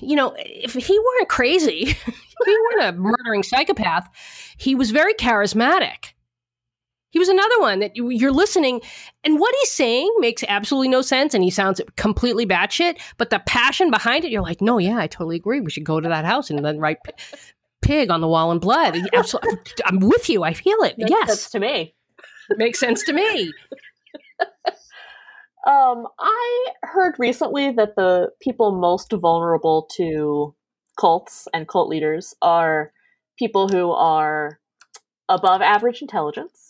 [0.01, 2.05] You know, if he weren't crazy, if
[2.45, 4.09] he weren't a murdering psychopath,
[4.57, 6.13] he was very charismatic.
[7.15, 8.81] He was another one that you, you're listening,
[9.23, 12.99] and what he's saying makes absolutely no sense, and he sounds completely batshit.
[13.15, 15.61] But the passion behind it, you're like, no, yeah, I totally agree.
[15.61, 17.13] We should go to that house and then write p-
[17.81, 18.97] pig on the wall in blood.
[19.13, 20.43] Absolutely, I'm with you.
[20.43, 20.97] I feel it.
[20.97, 21.95] Makes yes, sense to me.
[22.57, 23.53] makes sense to me.
[25.65, 30.53] Um, I heard recently that the people most vulnerable to
[30.99, 32.91] cults and cult leaders are
[33.35, 34.59] people who are
[35.27, 36.64] above average intelligence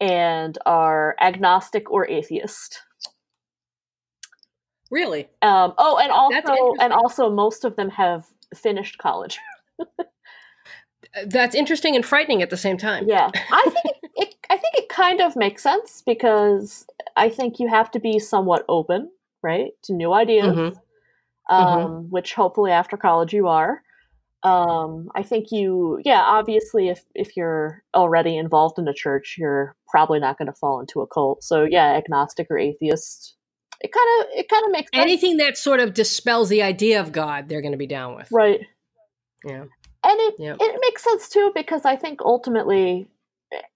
[0.00, 2.82] and are agnostic or atheist.
[4.90, 9.38] Really, Um, oh, and also and also most of them have finished college.
[11.26, 13.04] that's interesting and frightening at the same time.
[13.08, 14.34] Yeah, I think it, it.
[14.48, 18.64] I think it kind of makes sense because I think you have to be somewhat
[18.68, 19.10] open,
[19.42, 20.56] right, to new ideas.
[20.56, 20.76] Mhm.
[21.48, 23.80] Um, which hopefully after college you are.
[24.46, 29.74] Um, I think you, yeah, obviously, if if you're already involved in a church, you're
[29.88, 31.42] probably not going to fall into a cult.
[31.42, 33.34] So yeah, agnostic or atheist.
[33.80, 37.00] It kind of it kind of makes sense, Anything that sort of dispels the idea
[37.00, 38.28] of God, they're going to be down with.
[38.30, 38.60] right?
[39.44, 39.64] Yeah.
[40.04, 40.56] And it Yep.
[40.60, 43.08] it makes sense too because I think ultimately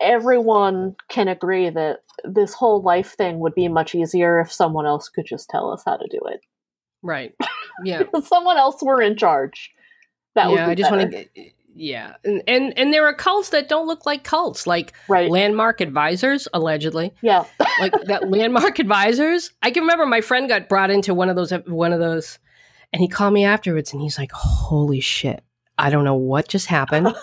[0.01, 5.09] everyone can agree that this whole life thing would be much easier if someone else
[5.09, 6.41] could just tell us how to do it.
[7.03, 7.35] Right.
[7.83, 8.03] Yeah.
[8.13, 9.71] If someone else were in charge.
[10.35, 10.69] That yeah.
[10.69, 11.27] I just want to.
[11.73, 15.31] Yeah, and, and and there are cults that don't look like cults, like right.
[15.31, 17.13] landmark advisors, allegedly.
[17.23, 17.45] yeah.
[17.81, 21.51] like that landmark advisors i can remember my friend got brought into one of those
[21.67, 22.39] one of those
[22.93, 25.43] and he called me afterwards and he's like holy shit
[25.79, 27.15] i don't know what just happened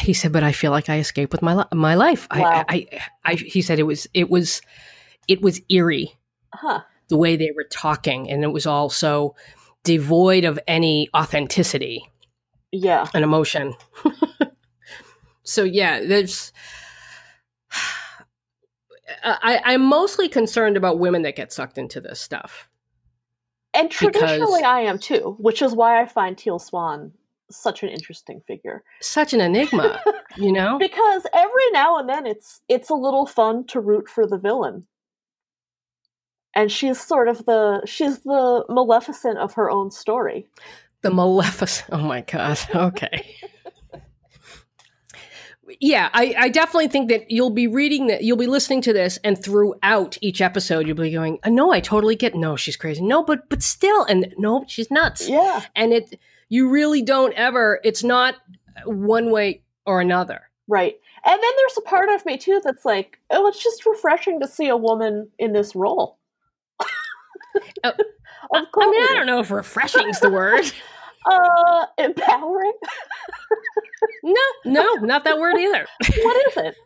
[0.00, 2.64] he said but i feel like i escaped with my li- my life Wow.
[2.68, 4.60] I, I i he said it was it was
[5.28, 6.12] it was eerie
[6.52, 6.80] huh.
[7.08, 9.36] the way they were talking and it was all so
[9.84, 12.10] devoid of any authenticity
[12.72, 13.06] Yeah.
[13.14, 13.74] and emotion.
[15.44, 16.52] so yeah, there's.
[19.22, 22.68] I, I'm mostly concerned about women that get sucked into this stuff.
[23.74, 27.12] And Because- traditionally, I am too, which is why I find Teal Swan
[27.50, 28.82] such an interesting figure.
[29.00, 30.00] Such an enigma,
[30.36, 30.78] you know.
[30.78, 34.86] Because every now and then, it's it's a little fun to root for the villain,
[36.54, 40.46] and she's sort of the she's the Maleficent of her own story.
[41.02, 41.90] The Maleficent.
[41.92, 42.58] Oh my god.
[42.74, 43.36] Okay.
[45.80, 49.18] yeah, I, I definitely think that you'll be reading that, you'll be listening to this,
[49.24, 52.34] and throughout each episode, you'll be going, uh, "No, I totally get.
[52.34, 53.02] No, she's crazy.
[53.02, 55.28] No, but but still, and no, she's nuts.
[55.28, 55.62] Yeah.
[55.74, 57.80] And it, you really don't ever.
[57.84, 58.36] It's not
[58.84, 60.42] one way or another.
[60.68, 60.94] Right.
[61.26, 64.48] And then there's a part of me too that's like, oh, it's just refreshing to
[64.48, 66.18] see a woman in this role.
[67.84, 67.92] Uh,
[68.52, 70.64] I mean, I don't know if refreshing is the word.
[71.26, 72.72] uh, empowering.
[74.22, 75.86] no, no, not that word either.
[76.22, 76.76] what is it?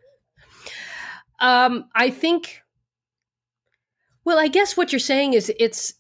[1.41, 2.62] Um, I think.
[4.25, 5.95] Well, I guess what you're saying is it's.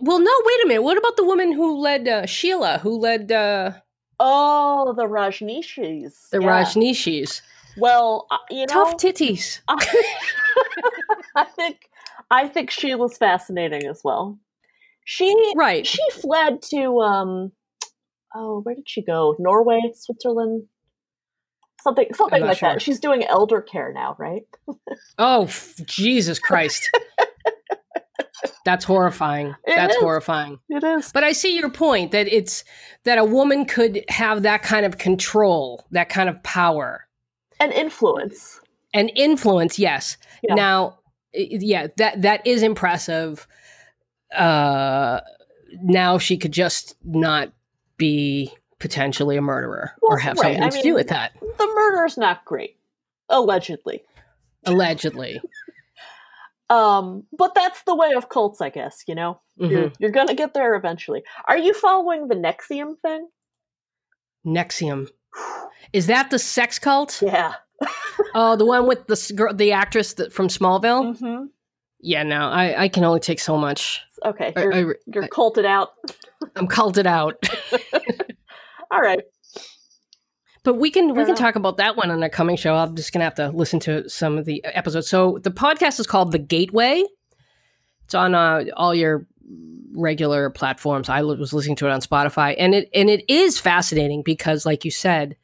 [0.00, 0.82] Well, no, wait a minute.
[0.82, 2.80] What about the woman who led uh, Sheela?
[2.80, 3.30] Who led?
[3.30, 3.72] Uh,
[4.18, 6.30] oh, the Rajneeshis.
[6.30, 6.62] The yeah.
[6.64, 7.42] Rajneeshis.
[7.76, 9.60] Well, uh, you know, tough titties.
[11.36, 11.88] I think
[12.32, 14.38] I think she was fascinating as well.
[15.04, 15.86] She right.
[15.86, 17.52] She fled to um
[18.34, 19.36] oh, where did she go?
[19.38, 20.64] Norway, Switzerland,
[21.82, 22.70] something something like sure.
[22.70, 22.82] that.
[22.82, 24.42] She's doing elder care now, right?
[25.18, 25.46] oh,
[25.84, 26.90] Jesus Christ.
[28.64, 29.48] That's horrifying.
[29.66, 30.00] It That's is.
[30.00, 30.58] horrifying.
[30.70, 31.12] It is.
[31.12, 32.64] But I see your point that it's
[33.04, 37.06] that a woman could have that kind of control, that kind of power
[37.60, 38.60] and influence.
[38.94, 40.16] And influence, yes.
[40.42, 40.54] Yeah.
[40.54, 40.98] Now,
[41.34, 43.46] yeah, that that is impressive.
[44.34, 45.20] Uh,
[45.82, 47.52] now she could just not
[47.96, 50.54] be potentially a murderer well, or have right.
[50.54, 51.32] something I to mean, do with that.
[51.40, 52.76] The murder's not great,
[53.28, 54.02] allegedly.
[54.64, 55.40] Allegedly.
[56.70, 59.04] um, but that's the way of cults, I guess.
[59.06, 59.72] You know, mm-hmm.
[59.72, 61.22] you're, you're going to get there eventually.
[61.46, 63.28] Are you following the NXIVM thing?
[64.46, 65.08] NXIVM.
[65.92, 67.22] Is that the sex cult?
[67.22, 67.54] Yeah
[68.34, 71.16] oh, the one with the girl, the actress that, from Smallville.
[71.16, 71.44] Mm-hmm.
[72.00, 74.00] Yeah, no, I, I can only take so much.
[74.24, 75.90] Okay, you're, I, I, you're culted out.
[76.56, 77.44] I'm culted out.
[78.90, 79.20] All right.
[80.64, 82.74] But we can we can talk about that one on a coming show.
[82.74, 85.08] I'm just gonna have to listen to some of the episodes.
[85.08, 87.02] So the podcast is called The Gateway.
[88.04, 89.26] It's on uh, all your
[89.94, 91.08] regular platforms.
[91.08, 94.84] I was listening to it on Spotify, and it and it is fascinating because, like
[94.84, 95.36] you said,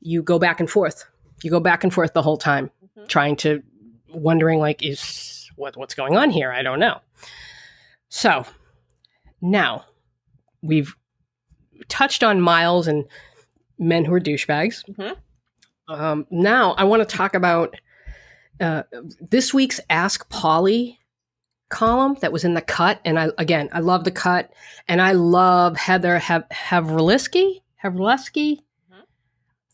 [0.00, 1.04] you go back and forth
[1.42, 3.06] you go back and forth the whole time, mm-hmm.
[3.06, 3.62] trying to
[4.08, 6.50] wondering like is what what's going on here?
[6.50, 7.00] I don't know.
[8.08, 8.44] So
[9.40, 9.84] now
[10.62, 10.94] we've
[11.88, 13.04] touched on Miles and
[13.78, 14.84] men who are douchebags.
[14.88, 15.92] Mm-hmm.
[15.92, 17.76] Um, now I want to talk about
[18.60, 18.82] uh,
[19.20, 20.98] this week's Ask Polly
[21.68, 23.00] column that was in the cut.
[23.04, 24.52] And I again, I love the cut,
[24.86, 26.48] and I love Heather Hav-.
[26.50, 28.62] Havrilesky.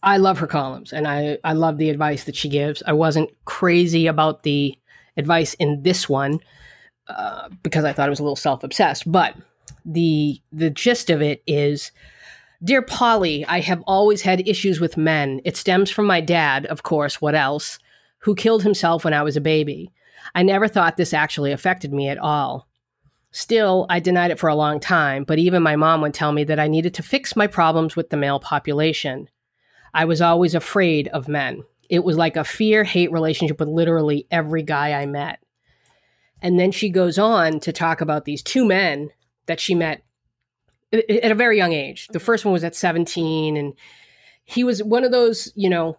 [0.04, 2.82] I love her columns and I, I love the advice that she gives.
[2.86, 4.78] I wasn't crazy about the
[5.16, 6.40] advice in this one
[7.08, 9.10] uh, because I thought it was a little self obsessed.
[9.10, 9.34] But
[9.84, 11.90] the the gist of it is,
[12.62, 15.40] dear Polly, I have always had issues with men.
[15.44, 17.20] It stems from my dad, of course.
[17.20, 17.78] What else?
[18.18, 19.90] Who killed himself when I was a baby.
[20.34, 22.68] I never thought this actually affected me at all.
[23.30, 26.44] Still, I denied it for a long time, but even my mom would tell me
[26.44, 29.28] that I needed to fix my problems with the male population.
[29.94, 31.62] I was always afraid of men.
[31.88, 35.38] It was like a fear hate relationship with literally every guy I met.
[36.42, 39.10] And then she goes on to talk about these two men
[39.46, 40.02] that she met
[40.92, 42.08] at a very young age.
[42.08, 43.74] The first one was at 17, and
[44.44, 45.96] he was one of those, you know,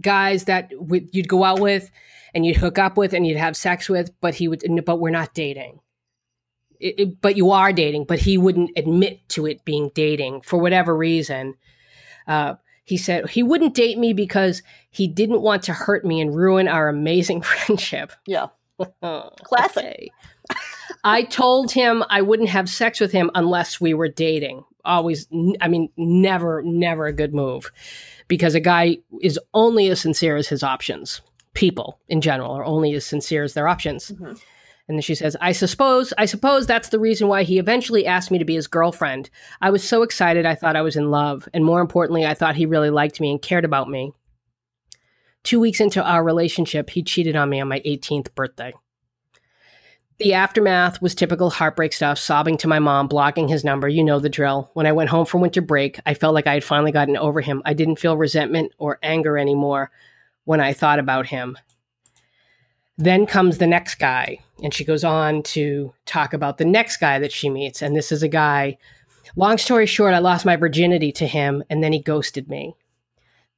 [0.00, 0.72] guys that
[1.12, 1.90] you'd go out with
[2.34, 5.10] and you'd hook up with and you'd have sex with, but he would, but we're
[5.10, 5.80] not dating.
[6.78, 10.58] It, it, but you are dating, but he wouldn't admit to it being dating for
[10.58, 11.54] whatever reason.
[12.26, 12.54] Uh,
[12.88, 16.66] he said he wouldn't date me because he didn't want to hurt me and ruin
[16.66, 18.12] our amazing friendship.
[18.26, 18.46] Yeah.
[19.42, 20.08] Classic.
[21.04, 24.64] I told him I wouldn't have sex with him unless we were dating.
[24.86, 25.28] Always,
[25.60, 27.70] I mean, never, never a good move
[28.26, 31.20] because a guy is only as sincere as his options.
[31.52, 34.12] People in general are only as sincere as their options.
[34.12, 34.32] Mm-hmm.
[34.88, 38.30] And then she says, I suppose, I suppose that's the reason why he eventually asked
[38.30, 39.28] me to be his girlfriend.
[39.60, 41.46] I was so excited I thought I was in love.
[41.52, 44.12] And more importantly, I thought he really liked me and cared about me.
[45.44, 48.72] Two weeks into our relationship, he cheated on me on my 18th birthday.
[50.18, 53.88] The aftermath was typical heartbreak stuff, sobbing to my mom, blocking his number.
[53.88, 54.70] You know the drill.
[54.74, 57.40] When I went home for winter break, I felt like I had finally gotten over
[57.40, 57.62] him.
[57.64, 59.92] I didn't feel resentment or anger anymore
[60.44, 61.56] when I thought about him.
[63.00, 67.20] Then comes the next guy, and she goes on to talk about the next guy
[67.20, 67.80] that she meets.
[67.80, 68.76] And this is a guy,
[69.36, 72.74] long story short, I lost my virginity to him, and then he ghosted me.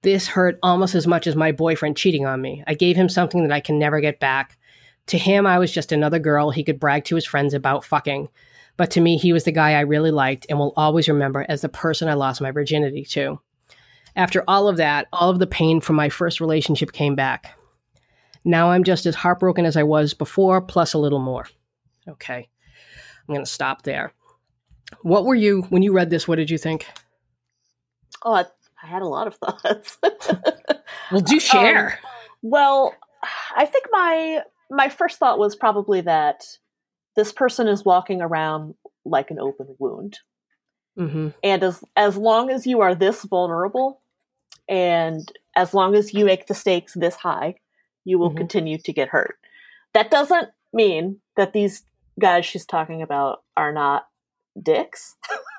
[0.02, 2.62] This hurt almost as much as my boyfriend cheating on me.
[2.66, 4.58] I gave him something that I can never get back.
[5.06, 8.28] To him, I was just another girl he could brag to his friends about fucking.
[8.76, 11.62] But to me, he was the guy I really liked and will always remember as
[11.62, 13.40] the person I lost my virginity to.
[14.16, 17.56] After all of that, all of the pain from my first relationship came back.
[18.44, 21.46] Now I'm just as heartbroken as I was before, plus a little more.
[22.08, 22.48] Okay.
[23.28, 24.12] I'm going to stop there.
[25.02, 26.86] What were you, when you read this, what did you think?
[28.24, 28.44] Oh, I,
[28.82, 29.98] I had a lot of thoughts.
[31.10, 31.92] well, do share.
[31.92, 32.10] Um,
[32.42, 32.94] well,
[33.54, 36.44] I think my my first thought was probably that
[37.16, 38.74] this person is walking around
[39.04, 40.18] like an open wound.
[40.98, 41.28] Mm-hmm.
[41.42, 44.00] And as as long as you are this vulnerable,
[44.68, 47.56] and as long as you make the stakes this high,
[48.04, 48.38] you will mm-hmm.
[48.38, 49.38] continue to get hurt.
[49.94, 51.82] That doesn't mean that these
[52.18, 54.06] guys she's talking about are not
[54.60, 55.16] dicks,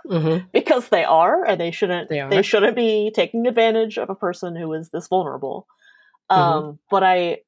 [0.08, 0.46] mm-hmm.
[0.54, 2.10] because they are, and they shouldn't.
[2.10, 5.68] They, they, shouldn't be taking advantage of a person who is this vulnerable.
[6.32, 6.42] Mm-hmm.
[6.42, 7.40] Um, but I,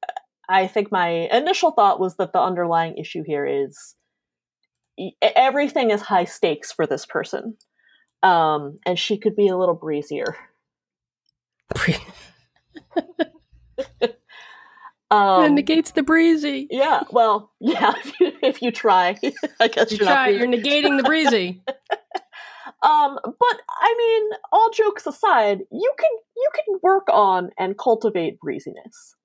[0.49, 3.95] I think my initial thought was that the underlying issue here is
[5.21, 7.57] everything is high stakes for this person.
[8.21, 10.35] Um, and she could be a little breezier.
[15.13, 16.67] um, negates the breezy.
[16.69, 17.93] Yeah, well, yeah.
[17.97, 19.17] If you, if you try,
[19.59, 20.29] I guess you you're try.
[20.29, 21.61] You're negating the breezy.
[22.81, 28.39] um, but I mean, all jokes aside, you can you can work on and cultivate
[28.39, 29.15] breeziness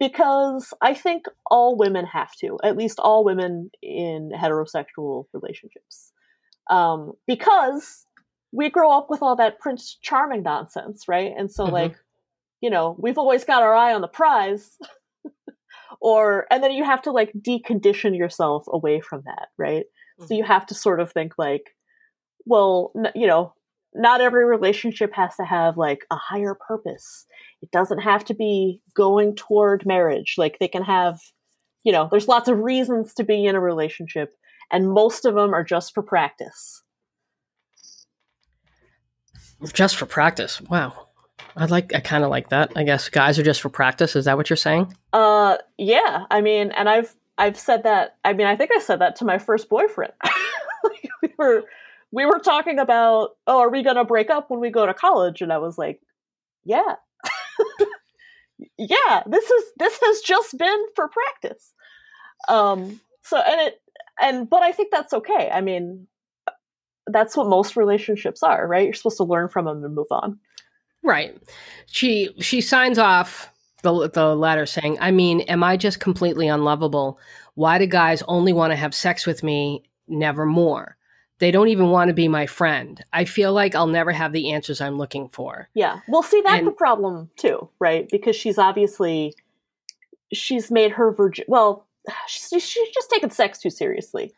[0.00, 6.12] because I think all women have to, at least all women in heterosexual relationships.
[6.70, 8.06] Um, because
[8.52, 11.32] we grow up with all that Prince Charming nonsense, right?
[11.36, 11.72] And so, mm-hmm.
[11.72, 11.96] like,
[12.60, 14.78] you know, we've always got our eye on the prize.
[16.00, 19.84] Or, and then you have to like decondition yourself away from that, right?
[20.18, 20.26] Mm-hmm.
[20.26, 21.74] So you have to sort of think like,
[22.44, 23.54] well, you know,
[23.94, 27.26] not every relationship has to have like a higher purpose.
[27.62, 30.34] It doesn't have to be going toward marriage.
[30.38, 31.20] Like they can have,
[31.84, 34.34] you know, there's lots of reasons to be in a relationship,
[34.70, 36.82] and most of them are just for practice.
[39.72, 40.60] Just for practice.
[40.60, 41.07] Wow.
[41.56, 42.72] I like I kind of like that.
[42.76, 44.16] I guess guys are just for practice.
[44.16, 44.94] Is that what you're saying?
[45.12, 46.24] Uh yeah.
[46.30, 48.16] I mean, and I've I've said that.
[48.24, 50.12] I mean, I think I said that to my first boyfriend.
[51.22, 51.64] we were
[52.12, 54.94] we were talking about, oh, are we going to break up when we go to
[54.94, 55.42] college?
[55.42, 56.00] And I was like,
[56.64, 56.96] yeah.
[58.78, 61.72] yeah, this is this has just been for practice.
[62.48, 63.80] Um so and it
[64.20, 65.50] and but I think that's okay.
[65.52, 66.06] I mean,
[67.06, 68.84] that's what most relationships are, right?
[68.84, 70.38] You're supposed to learn from them and move on.
[71.02, 71.36] Right.
[71.86, 73.50] She she signs off
[73.82, 77.18] the the letter saying, "I mean, am I just completely unlovable?
[77.54, 80.96] Why do guys only want to have sex with me, never more?
[81.38, 83.02] They don't even want to be my friend.
[83.12, 86.00] I feel like I'll never have the answers I'm looking for." Yeah.
[86.08, 88.08] Well, see, that's and, a problem too, right?
[88.10, 89.34] Because she's obviously
[90.32, 91.44] she's made her virgin.
[91.48, 91.86] Well,
[92.26, 94.32] she's, she's just taken sex too seriously.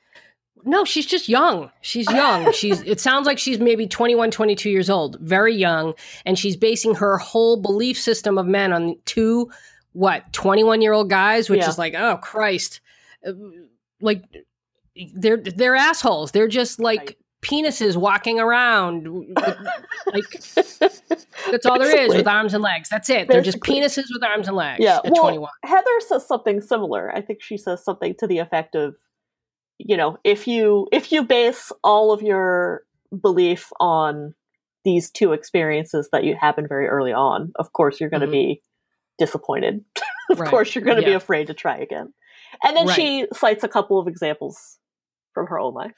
[0.64, 1.70] No, she's just young.
[1.80, 2.52] She's young.
[2.54, 5.94] she's it sounds like she's maybe 21, 22 years old, very young,
[6.24, 9.50] and she's basing her whole belief system of men on two
[9.92, 11.68] what, 21-year-old guys, which yeah.
[11.68, 12.80] is like, oh Christ.
[13.26, 13.32] Uh,
[14.00, 14.24] like
[15.14, 16.32] they're they're assholes.
[16.32, 17.16] They're just like right.
[17.42, 19.06] penises walking around.
[20.12, 20.24] like
[21.50, 22.88] that's all there is with arms and legs.
[22.88, 23.28] That's it.
[23.28, 23.34] Basically.
[23.34, 25.00] They're just penises with arms and legs yeah.
[25.04, 25.50] well, 21.
[25.64, 27.14] Heather says something similar.
[27.14, 28.94] I think she says something to the effect of
[29.86, 32.82] you know if you if you base all of your
[33.20, 34.34] belief on
[34.84, 38.32] these two experiences that you happen very early on of course you're going to mm-hmm.
[38.32, 38.62] be
[39.18, 39.84] disappointed
[40.30, 40.50] of right.
[40.50, 41.08] course you're going to yeah.
[41.08, 42.12] be afraid to try again
[42.64, 42.96] and then right.
[42.96, 44.78] she cites a couple of examples
[45.32, 45.96] from her own life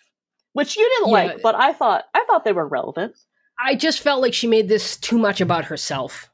[0.52, 1.32] which you didn't yeah.
[1.32, 3.16] like but i thought i thought they were relevant
[3.58, 6.30] i just felt like she made this too much about herself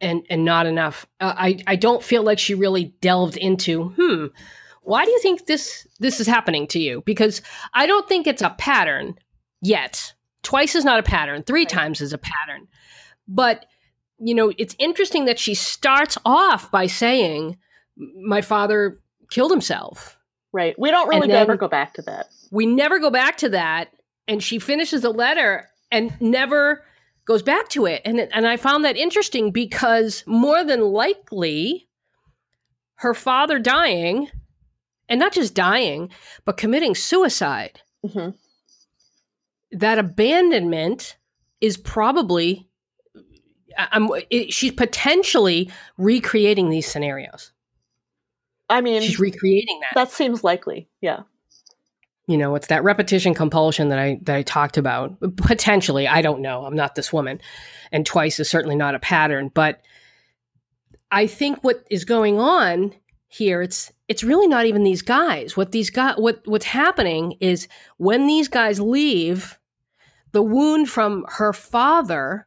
[0.00, 4.26] and and not enough uh, i i don't feel like she really delved into hmm
[4.86, 7.02] why do you think this this is happening to you?
[7.04, 7.42] Because
[7.74, 9.16] I don't think it's a pattern
[9.60, 10.14] yet.
[10.44, 11.42] Twice is not a pattern.
[11.42, 11.68] Three right.
[11.68, 12.68] times is a pattern.
[13.26, 13.66] But
[14.18, 17.58] you know, it's interesting that she starts off by saying,
[17.96, 20.18] "My father killed himself."
[20.52, 20.78] Right.
[20.78, 22.28] We don't really ever go back to that.
[22.52, 23.88] We never go back to that,
[24.28, 26.84] and she finishes the letter and never
[27.26, 28.02] goes back to it.
[28.04, 31.88] And and I found that interesting because more than likely,
[32.94, 34.30] her father dying
[35.08, 36.10] and not just dying,
[36.44, 37.80] but committing suicide.
[38.04, 38.30] Mm-hmm.
[39.72, 41.16] That abandonment
[41.60, 42.68] is probably,
[43.76, 47.52] I'm, it, she's potentially recreating these scenarios.
[48.68, 49.94] I mean, she's recreating that.
[49.94, 50.88] That seems likely.
[51.00, 51.20] Yeah.
[52.26, 55.16] You know, it's that repetition compulsion that I that I talked about.
[55.36, 56.64] Potentially, I don't know.
[56.64, 57.40] I'm not this woman,
[57.92, 59.48] and twice is certainly not a pattern.
[59.54, 59.80] But
[61.12, 62.92] I think what is going on
[63.28, 67.68] here it's it's really not even these guys what these guys what what's happening is
[67.96, 69.58] when these guys leave
[70.32, 72.46] the wound from her father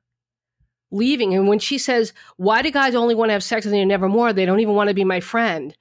[0.91, 1.33] leaving.
[1.33, 3.89] And when she says, Why do guys only want to have sex with me and
[3.89, 4.33] never more?
[4.33, 5.75] They don't even want to be my friend.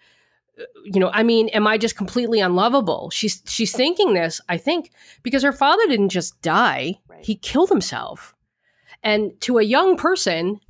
[0.58, 3.10] Uh, You know, I mean, am I just completely unlovable?
[3.10, 4.90] She's she's thinking this, I think,
[5.22, 6.98] because her father didn't just die.
[7.08, 7.24] Right.
[7.24, 8.34] He killed himself.
[9.02, 10.60] And to a young person,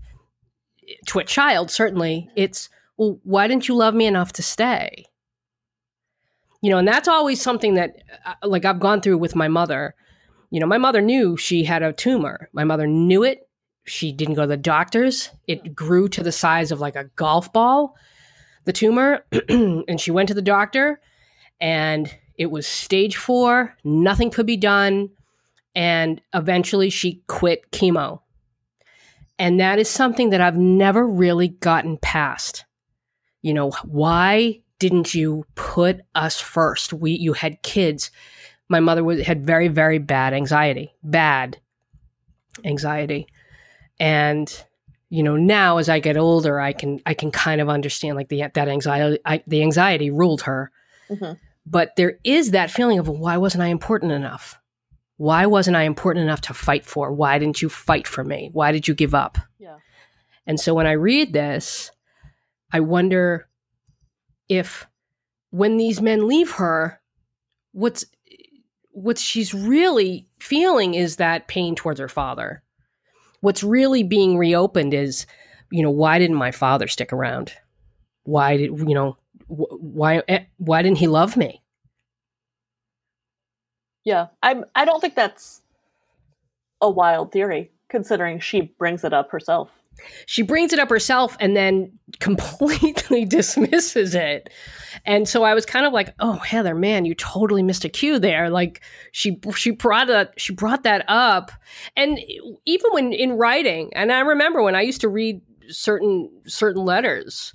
[1.06, 2.68] to a child, certainly, it's,
[2.98, 5.06] well, why didn't you love me enough to stay?
[6.60, 7.96] You know, and that's always something that,
[8.26, 9.94] uh, like, I've gone through with my mother.
[10.50, 12.50] You know, my mother knew she had a tumor.
[12.52, 13.48] My mother knew it.
[13.84, 15.30] She didn't go to the doctors.
[15.46, 17.94] It grew to the size of like a golf ball,
[18.64, 19.24] the tumor.
[19.48, 21.00] and she went to the doctor,
[21.60, 23.76] and it was stage four.
[23.84, 25.10] Nothing could be done.
[25.74, 28.20] And eventually she quit chemo.
[29.38, 32.64] And that is something that I've never really gotten past.
[33.42, 36.92] You know, why didn't you put us first?
[36.92, 38.10] We you had kids.
[38.68, 41.58] My mother was, had very very bad anxiety, bad
[42.64, 43.26] anxiety.
[44.00, 44.64] And
[45.10, 48.28] you know, now as I get older, I can I can kind of understand like
[48.28, 50.70] the that anxiety I, the anxiety ruled her.
[51.10, 51.38] Mhm.
[51.64, 54.58] But there is that feeling of why wasn't I important enough?
[55.16, 57.12] Why wasn't I important enough to fight for?
[57.12, 58.50] Why didn't you fight for me?
[58.52, 59.36] Why did you give up?
[59.58, 59.78] Yeah.
[60.46, 61.90] And so when I read this,
[62.72, 63.48] I wonder
[64.48, 64.86] if
[65.50, 67.00] when these men leave her,
[67.72, 68.04] what's
[68.92, 72.62] what she's really feeling is that pain towards her father.
[73.40, 75.26] What's really being reopened is,
[75.70, 77.52] you know, why didn't my father stick around?
[78.24, 79.16] Why did you know?
[79.48, 81.62] wh- Why eh, why didn't he love me?
[84.04, 84.28] Yeah.
[84.42, 85.62] I'm I don't think that's
[86.80, 89.70] a wild theory, considering she brings it up herself.
[90.26, 94.50] She brings it up herself and then completely dismisses it.
[95.04, 98.18] And so I was kind of like, "Oh, Heather, man, you totally missed a cue
[98.18, 98.82] there." Like
[99.12, 101.50] she she brought that she brought that up,
[101.96, 102.18] and
[102.64, 107.52] even when in writing, and I remember when I used to read certain certain letters,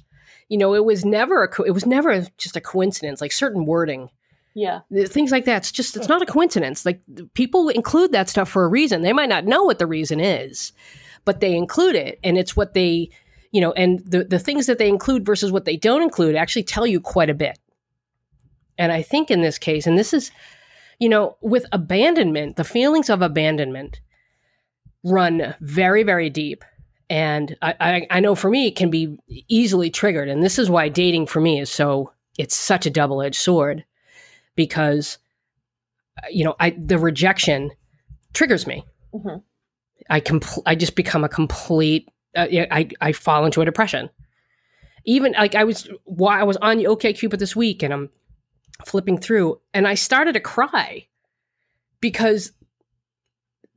[0.50, 3.20] you know, it was never a co- it was never just a coincidence.
[3.22, 4.10] Like certain wording,
[4.54, 4.82] Yeah.
[5.08, 5.58] things like that.
[5.58, 6.86] It's just it's not a coincidence.
[6.86, 7.02] Like
[7.34, 9.02] people include that stuff for a reason.
[9.02, 10.72] They might not know what the reason is,
[11.26, 13.10] but they include it, and it's what they,
[13.52, 16.64] you know, and the the things that they include versus what they don't include actually
[16.64, 17.60] tell you quite a bit.
[18.78, 20.32] And I think in this case, and this is,
[21.00, 24.02] you know, with abandonment, the feelings of abandonment
[25.04, 26.64] run very very deep.
[27.10, 29.18] And I, I, I know for me, it can be
[29.48, 30.30] easily triggered.
[30.30, 33.84] And this is why dating for me is so, it's such a double edged sword
[34.56, 35.20] because
[36.30, 37.72] you know, I the rejection
[38.34, 38.86] triggers me.
[39.14, 39.44] Mhm.
[40.10, 42.10] I compl- I just become a complete.
[42.36, 44.10] Uh, I I fall into a depression.
[45.06, 45.90] Even like I was
[46.28, 48.10] I was on OK Cupid this week, and I'm
[48.86, 51.08] flipping through, and I started to cry
[52.00, 52.52] because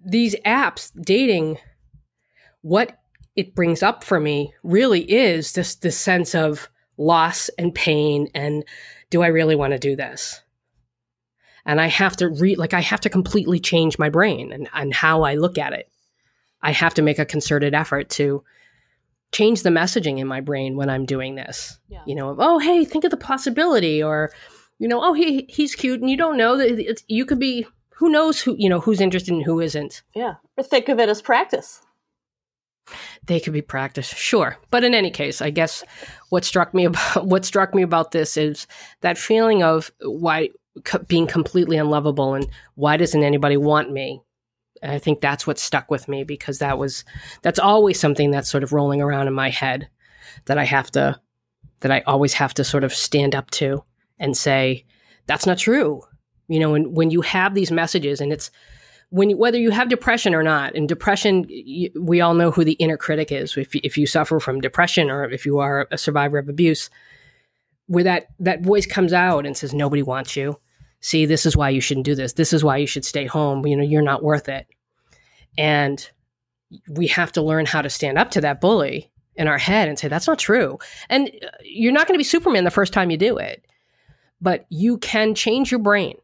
[0.04, 1.58] these apps dating,
[2.62, 2.98] what
[3.34, 8.64] it brings up for me really is just this sense of loss and pain, and
[9.10, 10.40] do I really want to do this?
[11.66, 14.94] and I have to re like I have to completely change my brain and, and
[14.94, 15.90] how I look at it.
[16.62, 18.42] I have to make a concerted effort to
[19.32, 21.78] change the messaging in my brain when I'm doing this.
[21.88, 22.02] Yeah.
[22.06, 24.32] You know, of, oh hey, think of the possibility, or
[24.78, 27.66] you know, oh he he's cute, and you don't know that it's, you could be.
[27.96, 30.02] Who knows who you know who's interested and who isn't.
[30.14, 30.34] Yeah.
[30.58, 31.80] Or think of it as practice.
[33.24, 34.58] They could be practice, sure.
[34.70, 35.82] But in any case, I guess
[36.28, 38.66] what struck me about what struck me about this is
[39.00, 40.50] that feeling of why
[41.08, 44.20] being completely unlovable and why doesn't anybody want me?
[44.82, 47.04] And I think that's what stuck with me because that was
[47.42, 49.88] that's always something that's sort of rolling around in my head
[50.46, 51.20] that I have to
[51.80, 53.84] that I always have to sort of stand up to
[54.18, 54.84] and say
[55.26, 56.02] that's not true.
[56.48, 58.50] You know, and when you have these messages and it's
[59.10, 62.64] when you, whether you have depression or not, and depression, y we all know who
[62.64, 63.56] the inner critic is.
[63.56, 66.90] If if you suffer from depression or if you are a survivor of abuse,
[67.86, 70.58] where that that voice comes out and says nobody wants you.
[71.00, 72.34] See, this is why you shouldn't do this.
[72.34, 73.66] This is why you should stay home.
[73.66, 74.66] You know, you're not worth it.
[75.58, 76.08] And
[76.88, 79.98] we have to learn how to stand up to that bully in our head and
[79.98, 80.78] say that's not true.
[81.08, 83.64] And uh, you're not going to be Superman the first time you do it,
[84.40, 86.16] but you can change your brain.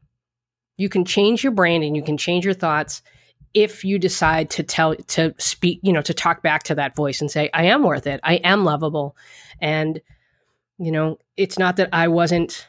[0.76, 3.02] You can change your brain and you can change your thoughts
[3.54, 7.20] if you decide to tell to speak, you know, to talk back to that voice
[7.20, 8.18] and say I am worth it.
[8.22, 9.16] I am lovable.
[9.60, 10.00] And
[10.78, 12.66] you know, it's not that I wasn't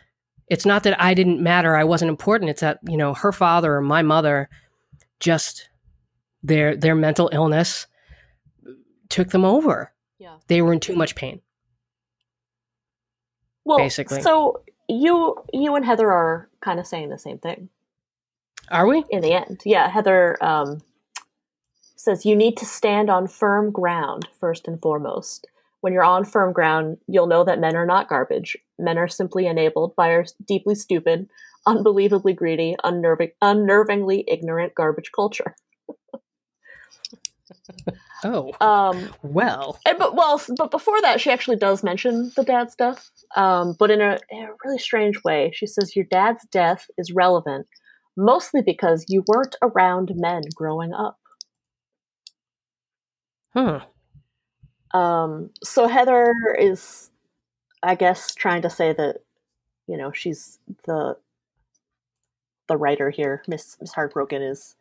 [0.53, 2.51] it's not that I didn't matter, I wasn't important.
[2.51, 4.49] It's that, you know, her father or my mother
[5.19, 5.67] just
[6.43, 7.87] their their mental illness
[9.09, 9.91] took them over.
[10.19, 10.37] Yeah.
[10.49, 11.41] They were in too much pain.
[13.65, 14.21] Well, Basically.
[14.21, 17.69] So you you and Heather are kind of saying the same thing
[18.69, 19.03] Are we?
[19.09, 19.61] in the end.
[19.65, 20.83] Yeah, Heather um,
[21.95, 25.47] says you need to stand on firm ground first and foremost.
[25.83, 28.55] When you're on firm ground, you'll know that men are not garbage.
[28.79, 31.27] Men are simply enabled by our deeply stupid,
[31.67, 35.55] unbelievably greedy, unnerving, unnervingly ignorant garbage culture.
[38.23, 39.77] Oh, Um, well.
[39.85, 43.91] and, but well, but before that, she actually does mention the dad stuff, um, but
[43.91, 45.51] in a, in a really strange way.
[45.53, 47.67] She says your dad's death is relevant
[48.15, 51.17] mostly because you weren't around men growing up.
[53.53, 53.81] Huh.
[54.93, 57.09] Um, so Heather is,
[57.81, 59.17] I guess, trying to say that
[59.87, 61.17] you know she's the
[62.67, 63.43] the writer here.
[63.47, 64.75] Miss Miss Heartbroken is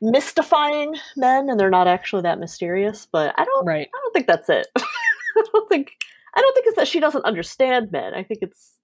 [0.00, 3.06] mystifying men, and they're not actually that mysterious.
[3.10, 3.88] But I don't, Right.
[3.94, 4.66] I don't think that's it.
[4.76, 5.92] I don't think,
[6.34, 8.14] I don't think it's that she doesn't understand men.
[8.14, 8.79] I think it's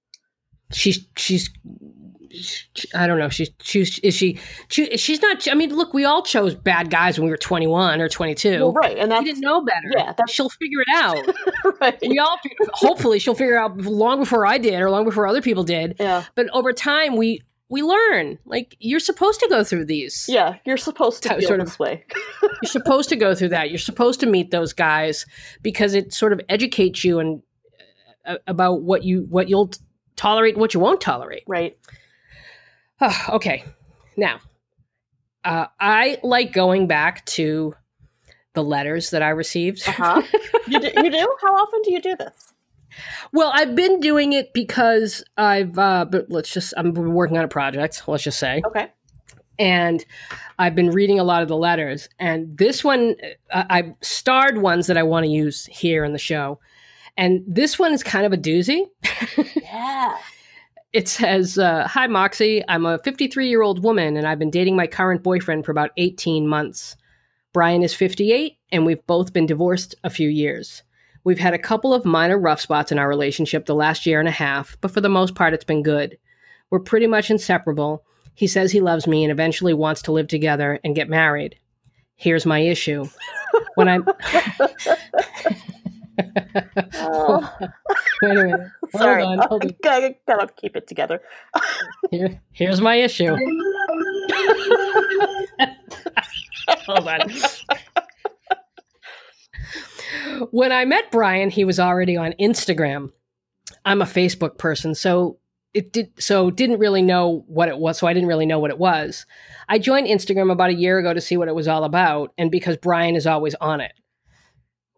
[0.72, 1.50] She's she's
[2.30, 3.28] she- I don't know.
[3.28, 4.38] She's she's is she,
[4.68, 5.46] she she's not.
[5.48, 8.34] I mean, look, we all chose bad guys when we were twenty one or twenty
[8.34, 8.58] two.
[8.58, 9.90] well, right, and We that's didn't know better.
[9.96, 11.18] yeah, She'll figure it out.
[11.80, 11.98] right.
[12.02, 12.38] we all
[12.74, 15.96] hopefully she'll figure it out long before I did or long before other people did.
[15.98, 18.38] Yeah, But over time, we we learn.
[18.44, 20.26] Like you're supposed to go through these.
[20.28, 22.04] yeah, you're supposed to Sort of- this way.
[22.62, 23.70] You're supposed to go through that.
[23.70, 25.26] You're supposed to meet those guys
[25.62, 27.42] because it sort of educates you and
[28.24, 29.70] uh, about what you what you'll
[30.16, 31.44] tolerate, what you won't tolerate.
[31.46, 31.78] right.
[33.28, 33.64] okay,
[34.16, 34.40] now
[35.46, 37.74] uh, I like going back to
[38.54, 39.88] the letters that I received.
[39.88, 40.22] Uh huh.
[40.66, 41.36] you do, you do?
[41.40, 42.52] How often do you do this?
[43.32, 47.48] Well, I've been doing it because I've, uh, but let's just, I'm working on a
[47.48, 48.62] project, let's just say.
[48.66, 48.90] Okay.
[49.58, 50.04] And
[50.58, 52.08] I've been reading a lot of the letters.
[52.18, 53.14] And this one,
[53.52, 56.58] uh, I've starred ones that I want to use here in the show.
[57.16, 58.86] And this one is kind of a doozy.
[59.62, 60.16] Yeah.
[60.92, 62.62] It says, uh, Hi, Moxie.
[62.68, 65.90] I'm a 53 year old woman, and I've been dating my current boyfriend for about
[65.98, 66.96] 18 months.
[67.52, 70.84] Brian is 58, and we've both been divorced a few years.
[71.22, 74.28] We've had a couple of minor rough spots in our relationship the last year and
[74.28, 76.16] a half, but for the most part, it's been good.
[76.70, 78.04] We're pretty much inseparable.
[78.34, 81.58] He says he loves me and eventually wants to live together and get married.
[82.14, 83.06] Here's my issue.
[83.74, 84.06] When I'm.
[86.94, 87.56] Oh,
[88.22, 88.60] Wait a minute.
[88.92, 89.22] Hold sorry.
[89.22, 89.70] on, hold on.
[89.82, 91.20] gotta, gotta keep it together.
[92.10, 93.36] Here, here's my issue.
[96.86, 97.20] Hold on.
[100.50, 103.10] When I met Brian, he was already on Instagram.
[103.84, 105.38] I'm a Facebook person, so
[105.74, 108.70] it did so didn't really know what it was, so I didn't really know what
[108.70, 109.26] it was.
[109.68, 112.50] I joined Instagram about a year ago to see what it was all about, and
[112.50, 113.92] because Brian is always on it.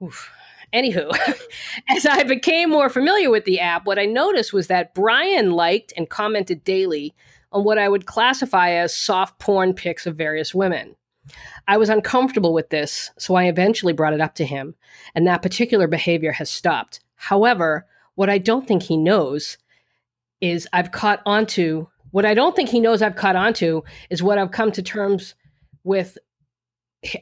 [0.03, 0.31] Oof.
[0.73, 1.11] Anywho,
[1.89, 5.93] as I became more familiar with the app, what I noticed was that Brian liked
[5.97, 7.15] and commented daily
[7.53, 10.97] on what I would classify as soft porn pics of various women.
[11.67, 14.75] I was uncomfortable with this, so I eventually brought it up to him,
[15.15, 17.01] and that particular behavior has stopped.
[17.17, 19.59] However, what I don't think he knows
[20.41, 24.39] is I've caught onto what I don't think he knows I've caught onto is what
[24.39, 25.35] I've come to terms
[25.85, 26.17] with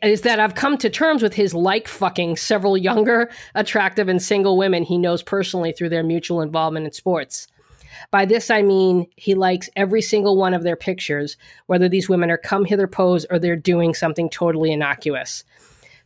[0.03, 4.57] is that I've come to terms with his like fucking several younger, attractive, and single
[4.57, 7.47] women he knows personally through their mutual involvement in sports.
[8.11, 12.31] By this, I mean he likes every single one of their pictures, whether these women
[12.31, 15.45] are come hither pose or they're doing something totally innocuous.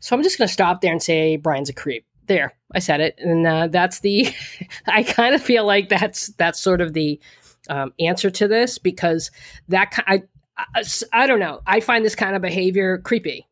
[0.01, 2.07] So I'm just going to stop there and say Brian's a creep.
[2.27, 4.33] There, I said it, and uh, that's the.
[4.87, 7.21] I kind of feel like that's that's sort of the
[7.69, 9.33] um, answer to this because
[9.67, 10.23] that I,
[10.57, 11.61] I I don't know.
[11.67, 13.49] I find this kind of behavior creepy.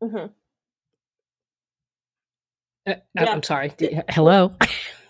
[0.00, 0.26] Hmm Uh,
[2.86, 2.96] Yeah.
[3.16, 3.72] I'm sorry.
[3.76, 4.54] D- Hello.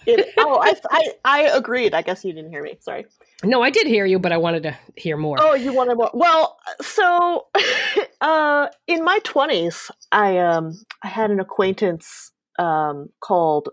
[0.06, 1.92] It, oh, I, I, I agreed.
[1.92, 2.78] I guess you didn't hear me.
[2.80, 3.04] Sorry.
[3.44, 5.36] No, I did hear you, but I wanted to hear more.
[5.38, 6.10] Oh, you wanted more?
[6.14, 7.48] Well, so
[8.22, 10.72] uh, in my twenties, I um
[11.04, 13.68] I had an acquaintance um called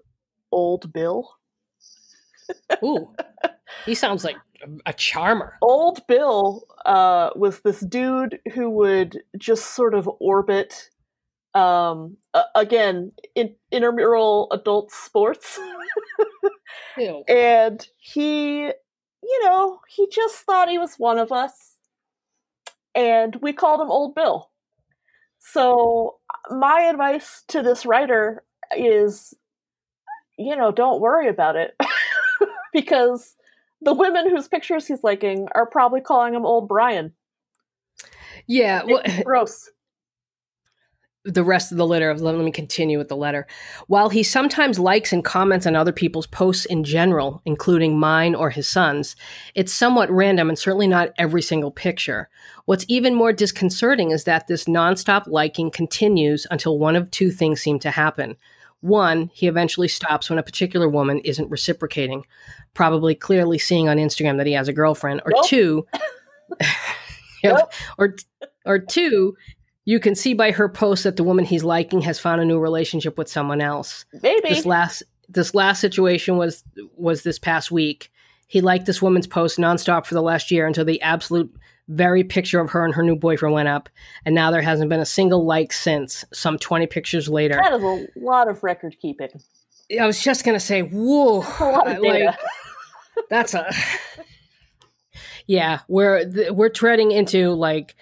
[0.51, 1.30] Old Bill.
[2.84, 3.09] Ooh,
[3.86, 5.53] he sounds like a, a charmer.
[5.61, 10.89] Old Bill uh, was this dude who would just sort of orbit,
[11.58, 15.60] um, uh, again, in, intramural adult sports.
[17.28, 21.76] And he, you know, he just thought he was one of us.
[22.95, 24.49] And we called him Old Bill.
[25.38, 26.18] So,
[26.49, 28.43] my advice to this writer
[28.76, 29.34] is,
[30.38, 31.76] you know, don't worry about it.
[32.74, 33.36] because
[33.82, 37.14] the women whose pictures he's liking are probably calling him old Brian.
[38.47, 38.84] Yeah.
[38.84, 39.70] Well, Gross.
[41.28, 42.13] The rest of the letter.
[42.13, 43.45] Let me continue with the letter.
[43.88, 48.49] While he sometimes likes and comments on other people's posts in general, including mine or
[48.49, 49.15] his son's,
[49.53, 52.30] it's somewhat random and certainly not every single picture.
[52.65, 57.61] What's even more disconcerting is that this nonstop liking continues until one of two things
[57.61, 58.36] seem to happen.
[58.82, 62.23] One, he eventually stops when a particular woman isn't reciprocating,
[62.73, 65.21] probably clearly seeing on Instagram that he has a girlfriend.
[65.25, 65.47] Or Nope.
[65.47, 65.88] two,
[67.43, 67.71] Nope.
[67.97, 68.15] or
[68.65, 69.36] or two,
[69.88, 72.59] you can see by her post that the woman he's liking has found a new
[72.59, 74.03] relationship with someone else.
[74.21, 74.49] Maybe.
[74.49, 76.61] This last this last situation was
[76.97, 78.11] was this past week.
[78.47, 81.49] He liked this woman's post nonstop for the last year until the absolute
[81.88, 83.88] very picture of her and her new boyfriend went up,
[84.25, 86.25] and now there hasn't been a single like since.
[86.33, 87.55] Some twenty pictures later.
[87.55, 89.29] that is a lot of record keeping.
[89.97, 92.25] I was just gonna say, whoa, A lot of data.
[92.25, 92.39] like
[93.29, 93.73] that's a
[95.47, 95.79] yeah.
[95.88, 97.95] We're th- we're treading into like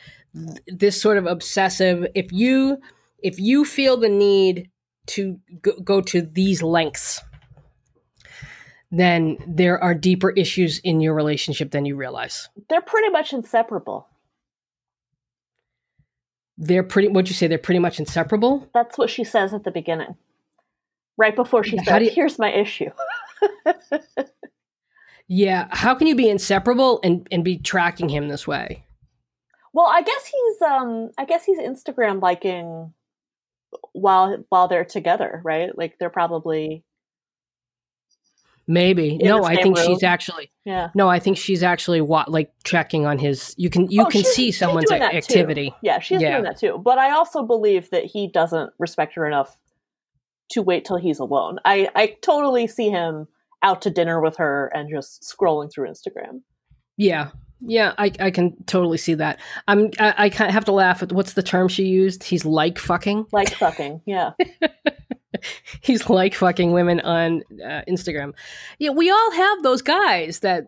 [0.67, 2.05] this sort of obsessive.
[2.15, 2.77] If you
[3.19, 4.69] if you feel the need
[5.07, 7.21] to go, go to these lengths,
[8.91, 12.49] then there are deeper issues in your relationship than you realize.
[12.69, 14.07] They're pretty much inseparable.
[16.57, 17.09] They're pretty.
[17.09, 17.47] What'd you say?
[17.47, 18.69] They're pretty much inseparable.
[18.73, 20.15] That's what she says at the beginning.
[21.17, 22.89] Right before she How said, do you- Here's my issue.
[25.27, 25.67] Yeah.
[25.71, 28.83] How can you be inseparable and and be tracking him this way?
[29.76, 32.93] Well, I guess he's um I guess he's Instagram liking
[33.91, 35.78] while while they're together, right?
[35.78, 36.84] Like they're probably
[38.67, 39.17] Maybe.
[39.17, 39.86] No, I think room.
[39.86, 40.89] she's actually yeah.
[40.95, 43.53] No, I think she's actually wa- like checking on his.
[43.57, 45.17] You can you Oh, can see someone's that too.
[45.17, 45.76] activity.
[45.84, 46.32] Yeah, she's Yeah.
[46.32, 46.80] doing that too.
[46.84, 49.55] But I also believe that he doesn't respect her enough
[50.51, 51.59] to wait till he's alone.
[51.63, 53.28] I I totally see him
[53.61, 56.41] out to dinner with her and just scrolling through Instagram.
[56.97, 57.32] Yeah,
[57.62, 59.39] yeah, I I can totally see that.
[59.68, 62.24] I'm I, I kind of have to laugh at what's the term she used.
[62.24, 63.28] He's like fucking.
[63.32, 64.01] Like fucking.
[64.06, 64.32] Yeah.
[65.82, 68.34] He's like fucking women on uh, Instagram.
[68.80, 70.68] Yeah, we all have those guys that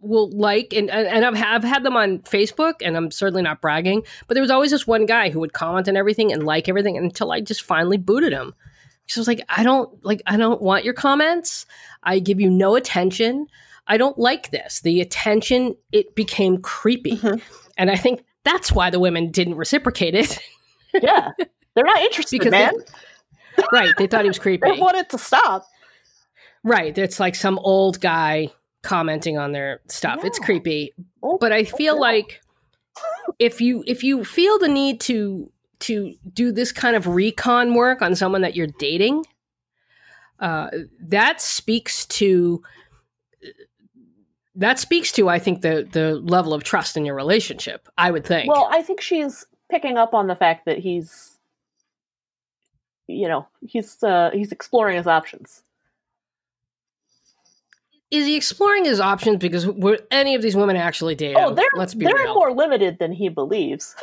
[0.00, 3.60] will like and and and I've I've had them on Facebook and I'm certainly not
[3.60, 6.68] bragging, but there was always this one guy who would comment on everything and like
[6.68, 8.54] everything until I just finally booted him.
[9.06, 11.66] So I was like, I don't like I don't want your comments.
[12.02, 13.46] I give you no attention.
[13.88, 14.80] I don't like this.
[14.80, 17.16] The attention it became creepy.
[17.16, 17.40] Mhm.
[17.76, 20.38] And I think that's why the women didn't reciprocate it.
[21.02, 21.32] Yeah.
[21.74, 22.72] They're not interested, because man.
[23.56, 24.68] they, right, they thought he was creepy.
[24.68, 25.66] They want it to stop.
[26.64, 26.96] Right.
[26.96, 28.48] It's like some old guy
[28.82, 30.24] commenting on their stuff.
[30.24, 30.94] It's creepy.
[31.22, 32.00] Oh, But I feel yeah.
[32.00, 32.40] like
[33.38, 38.00] if you if you feel the need to to do this kind of recon work
[38.00, 39.24] on someone that you're dating,
[40.40, 40.68] uh,
[41.00, 42.62] that speaks to
[44.58, 47.88] that speaks to I think the the level of trust in your relationship.
[47.96, 48.48] I would think.
[48.52, 51.38] Well, I think she's picking up on the fact that he's,
[53.06, 55.62] you know, he's uh, he's exploring his options.
[58.10, 61.36] is he exploring his options because were any of these women actually dating?
[61.38, 62.34] Oh, they're Let's be they're real.
[62.34, 63.94] more limited than he believes.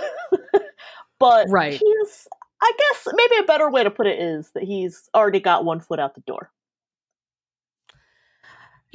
[1.19, 1.73] but Right.
[1.73, 2.27] he's,
[2.61, 5.79] I guess, maybe a better way to put it is that he's already got one
[5.79, 6.51] foot out the door.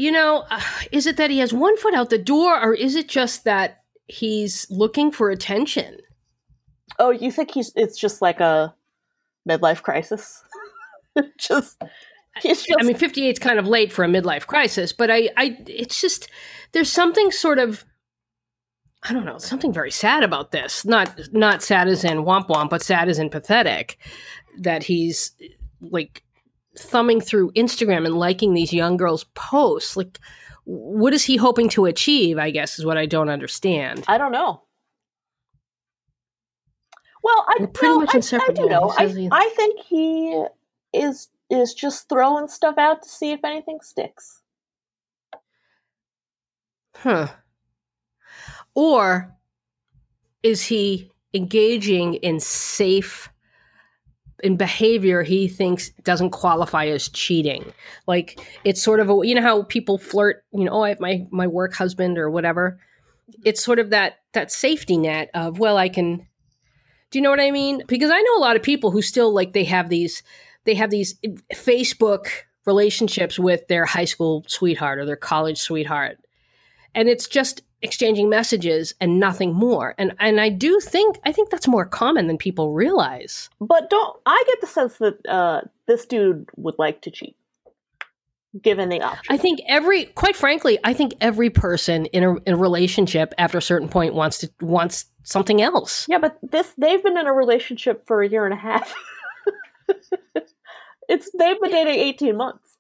[0.01, 2.97] You know, uh, is it that he has one foot out the door, or is
[2.97, 5.99] it just that he's looking for attention?
[6.99, 7.71] Oh, you think he's?
[7.77, 8.75] It's just like a
[9.47, 10.43] midlife crisis.
[11.39, 11.77] just
[12.41, 12.67] just.
[12.81, 16.01] I mean, 58 is kind of late for a midlife crisis, but I, I, it's
[16.01, 16.31] just
[16.73, 17.85] there's something sort of,
[19.03, 20.87] I don't know, something very sad about this.
[20.87, 23.99] Not, not sad as in womp womp, but sad as in pathetic.
[24.61, 25.33] That he's
[25.83, 26.23] like
[26.79, 29.97] thumbing through Instagram and liking these young girls' posts.
[29.97, 30.19] Like,
[30.65, 32.39] what is he hoping to achieve?
[32.39, 34.05] I guess is what I don't understand.
[34.09, 34.63] I don't know.
[37.23, 38.63] Well, I, We're pretty no, much I- I, inseparable.
[38.65, 38.95] do know.
[38.97, 40.45] I, he- I think he
[40.95, 44.41] is is just throwing stuff out to see if anything sticks.
[46.97, 47.29] Huh.
[48.75, 49.35] Or
[50.45, 53.29] is he engaging in safe
[54.43, 57.65] in behavior he thinks doesn't qualify as cheating?
[58.07, 61.01] Like it's sort of a you know how people flirt, you know, oh I have
[61.01, 62.81] my my work husband or whatever.
[63.45, 66.27] It's sort of that that safety net of well I can
[67.11, 67.83] do you know what I mean?
[67.89, 70.23] Because I know a lot of people who still like they have these
[70.65, 71.19] they have these
[71.53, 72.29] Facebook
[72.67, 76.19] relationships with their high school sweetheart or their college sweetheart.
[76.95, 79.95] And it's just exchanging messages and nothing more.
[79.99, 83.51] And and I do think I think that's more common than people realize.
[83.61, 87.37] But don't I get the sense that uh, this dude would like to cheat?
[88.61, 89.33] given the option.
[89.33, 93.59] I think every, quite frankly, I think every person in a, in a relationship after
[93.59, 96.07] a certain point wants to wants something else.
[96.09, 98.95] Yeah, but this they've been in a relationship for a year and a half.
[101.09, 102.77] it's they've been dating eighteen months.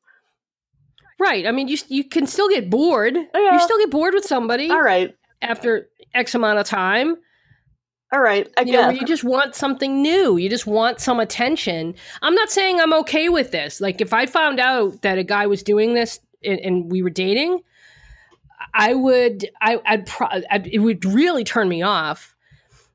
[1.21, 1.47] Right.
[1.47, 3.15] I mean, you you can still get bored.
[3.15, 3.53] Yeah.
[3.53, 7.17] You still get bored with somebody All right, after X amount of time.
[8.11, 8.51] all right.
[8.57, 10.39] I You know, you just want something new.
[10.39, 11.95] You just want some attention.
[12.23, 13.83] I'm not saying I'm okay with this.
[13.83, 17.11] Like, if I found out that a guy was doing this and, and we were
[17.11, 17.61] dating,
[18.73, 22.35] I would, I, I'd, pro- I'd, it would really turn me off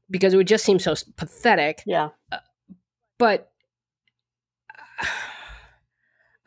[0.09, 1.83] because it would just seem so pathetic.
[1.85, 2.09] yeah,
[3.19, 3.51] But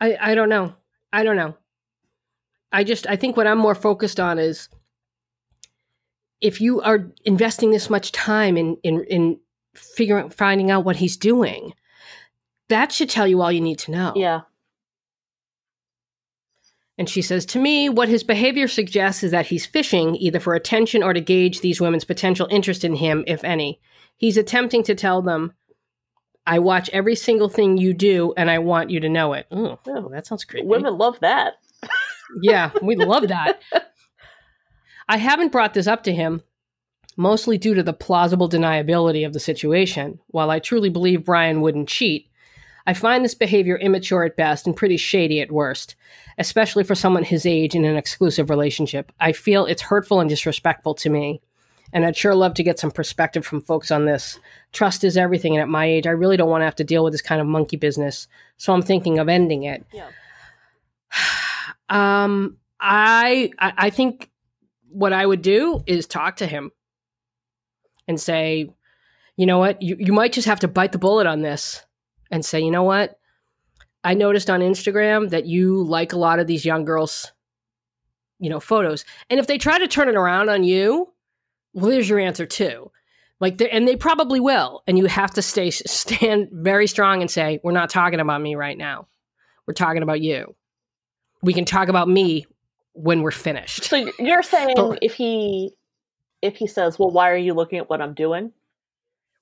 [0.01, 0.73] I, I don't know.
[1.13, 1.55] I don't know.
[2.71, 4.69] I just, I think what I'm more focused on is
[6.41, 9.39] if you are investing this much time in in in
[9.75, 11.73] figuring finding out what he's doing,
[12.69, 14.13] that should tell you all you need to know.
[14.15, 14.41] yeah,
[16.97, 20.53] And she says, To me, what his behavior suggests is that he's fishing either for
[20.53, 23.79] attention or to gauge these women's potential interest in him, if any.
[24.17, 25.53] He's attempting to tell them,
[26.45, 29.47] I watch every single thing you do and I want you to know it.
[29.53, 30.09] Ooh, Ew.
[30.11, 30.67] that sounds creepy.
[30.67, 31.53] women love that.
[32.41, 33.61] Yeah, we love that.
[35.07, 36.43] I haven't brought this up to him,
[37.17, 40.19] mostly due to the plausible deniability of the situation.
[40.27, 42.29] While I truly believe Brian wouldn't cheat,
[42.85, 45.95] I find this behavior immature at best and pretty shady at worst,
[46.37, 49.11] especially for someone his age in an exclusive relationship.
[49.19, 51.41] I feel it's hurtful and disrespectful to me,
[51.91, 54.39] and I'd sure love to get some perspective from folks on this.
[54.73, 57.03] Trust is everything, and at my age, I really don't want to have to deal
[57.03, 58.27] with this kind of monkey business,
[58.57, 59.85] so I'm thinking of ending it.
[59.91, 60.07] Yeah.
[61.89, 64.29] Um, I, I think
[64.89, 66.71] what I would do is talk to him
[68.07, 68.69] and say,
[69.37, 71.83] you know what, you, you might just have to bite the bullet on this
[72.31, 73.19] and say, you know what,
[74.03, 77.31] I noticed on Instagram that you like a lot of these young girls,
[78.39, 79.03] you know, photos.
[79.29, 81.13] And if they try to turn it around on you,
[81.73, 82.91] well, there's your answer too.
[83.39, 84.83] Like, and they probably will.
[84.87, 88.55] And you have to stay stand very strong and say, we're not talking about me
[88.55, 89.07] right now.
[89.67, 90.55] We're talking about you.
[91.41, 92.45] We can talk about me
[92.93, 93.85] when we're finished.
[93.85, 95.73] So you're saying But- if he
[96.41, 98.51] if he says, "Well, why are you looking at what I'm doing?"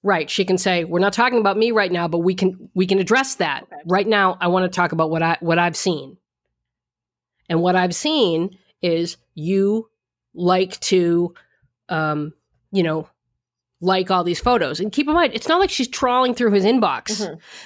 [0.03, 0.29] Right.
[0.29, 2.99] She can say, "We're not talking about me right now, but we can we can
[2.99, 3.63] address that.
[3.63, 3.81] Okay.
[3.85, 6.17] Right now, I want to talk about what I what I've seen.
[7.49, 9.89] And what I've seen is you
[10.33, 11.33] like to
[11.89, 12.33] um,
[12.71, 13.07] you know,
[13.79, 14.79] like all these photos.
[14.79, 17.21] And keep in mind, it's not like she's trawling through his inbox.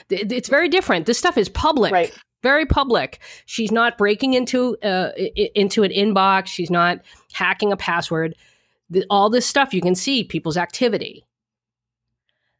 [0.09, 0.31] Mhm.
[0.31, 1.05] It's very different.
[1.05, 1.91] This stuff is public.
[1.91, 2.13] Right.
[2.43, 3.19] Very public.
[3.45, 5.11] She's not breaking into uh,
[5.55, 6.47] into an inbox.
[6.47, 6.99] She's not
[7.33, 8.35] hacking a password.
[8.89, 11.25] The, all this stuff you can see people's activity.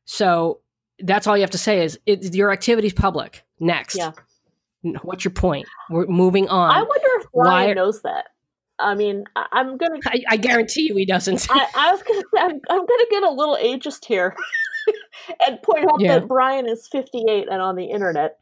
[0.06, 0.60] So
[1.00, 3.44] that's all you have to say is it, your activity's public.
[3.60, 3.96] Next.
[3.96, 4.12] Yeah.
[5.04, 5.68] What's your point?
[5.90, 6.72] We're moving on.
[6.72, 8.26] I wonder if Brian why- knows that.
[8.80, 10.00] I mean, I, I'm gonna.
[10.08, 11.46] I, I guarantee you he doesn't.
[11.52, 12.22] I, I was gonna.
[12.22, 14.36] Say, I'm, I'm gonna get a little ageist here,
[15.48, 16.18] and point out Yeah.
[16.18, 18.40] that Brian is 58 and on the internet,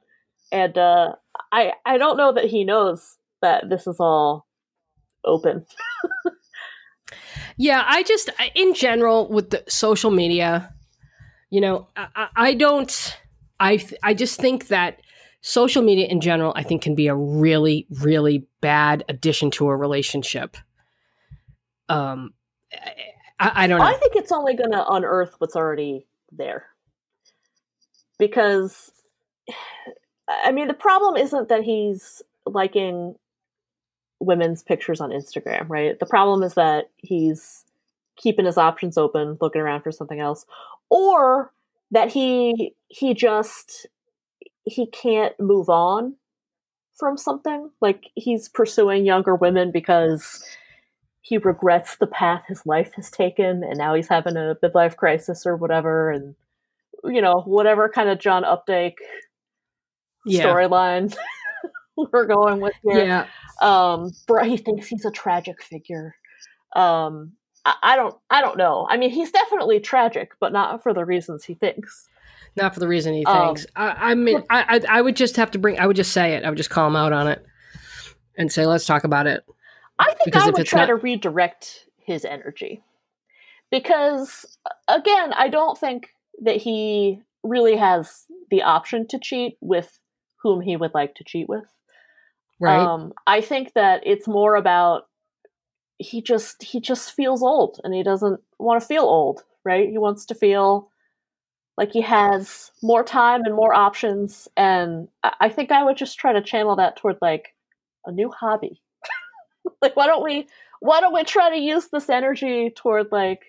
[0.49, 1.15] and uh,
[1.52, 4.45] I I don't know that he knows that this is all
[5.24, 5.66] open.
[7.58, 10.74] Yeah, I just in general with the social media,
[11.50, 13.18] you know, I, I- don't.
[13.60, 15.02] I I just think that
[15.41, 19.76] social media in general, I think, can be a really really bad addition to a
[19.76, 20.56] relationship.
[21.89, 22.34] Um,
[23.39, 23.86] I, I don't know.
[23.86, 26.68] I think it's only going to unearth what's already there.
[28.18, 28.91] Because,
[30.30, 33.15] I mean, the problem isn't that he's liking
[34.19, 35.97] women's pictures on Instagram, right?
[35.99, 37.65] The problem is that he's
[38.15, 40.45] keeping his options open, looking around for something else,
[40.89, 41.51] or
[41.91, 43.88] that he he just
[44.65, 46.15] he can't move on
[46.93, 47.71] from something.
[47.82, 50.43] Like he's pursuing younger women because
[51.21, 55.45] he regrets the path his life has taken and now he's having a midlife crisis
[55.45, 56.34] or whatever and
[57.03, 58.95] you know whatever kind of john updike
[60.26, 60.45] Yeah.
[60.45, 61.15] storyline
[62.13, 63.28] we're going with here yeah,
[63.61, 64.11] um
[64.43, 66.15] he thinks he's a tragic figure
[66.76, 67.34] um
[67.65, 71.05] I, I don't i don't know i mean he's definitely tragic but not for the
[71.05, 72.07] reasons he thinks
[72.55, 73.67] not for the reason he Um, thinks.
[73.76, 75.80] I, I mean, I, I I would just have to bring.
[75.80, 76.43] I would just say it.
[76.43, 77.45] I would just call him out on it
[78.39, 79.43] and say, "Let's talk about it."
[79.99, 82.82] I think Because I would try not- to redirect his energy.
[83.72, 84.57] Because
[84.88, 86.09] again, I don't think
[86.41, 89.99] that he really has the option to cheat with
[90.41, 91.65] whom he would like to cheat with.
[92.59, 92.79] Right.
[92.79, 95.07] Um, I think that it's more about
[95.97, 99.89] he just he just feels old and he doesn't want to feel old, right?
[99.89, 100.89] He wants to feel
[101.77, 106.19] like he has more time and more options and I, I think I would just
[106.19, 107.55] try to channel that toward like
[108.05, 108.81] a new hobby.
[109.81, 110.47] like why don't we
[110.81, 113.41] why don't we try to use this energy toward like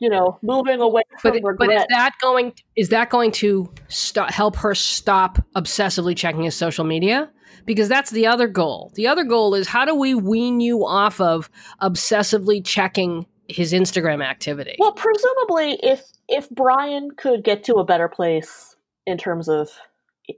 [0.00, 1.68] you know moving away from but, regret.
[1.70, 6.54] but is that going is that going to stop, help her stop obsessively checking his
[6.54, 7.30] social media?
[7.64, 8.92] Because that's the other goal.
[8.94, 11.50] The other goal is how do we wean you off of
[11.82, 14.76] obsessively checking his instagram activity?
[14.78, 18.76] Well presumably if if brian could get to a better place
[19.06, 19.70] in terms of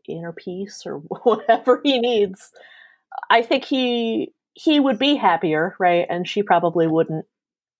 [0.06, 2.52] inner peace or whatever he needs
[3.30, 6.06] i think he he would be happier right?
[6.09, 7.26] And she probably wouldn't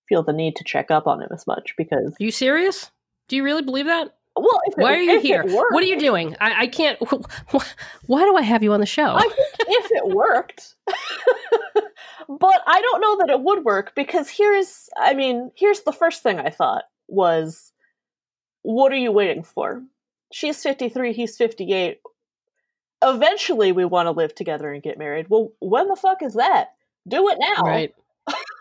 [0.09, 2.13] feel the need to check up on him as much because.
[2.13, 2.91] Are you serious?
[3.29, 4.15] Do you really believe that?
[4.35, 5.43] Well, why it, are you here?
[5.45, 6.35] What are you doing?
[6.39, 6.99] I, I, can't.
[8.05, 9.13] Why do I have you on the show?
[9.15, 14.89] I think if it worked, but I don't know that it would work because here's,
[14.97, 17.73] I mean, here's the first thing I thought was,
[18.61, 19.83] what are you waiting for?
[20.31, 21.99] She's 53, he's 58.
[23.01, 25.27] Eventually, we want to live together and get married.
[25.29, 26.73] Well, when the fuck is that?
[27.07, 27.63] Do it now.
[27.63, 27.93] Right.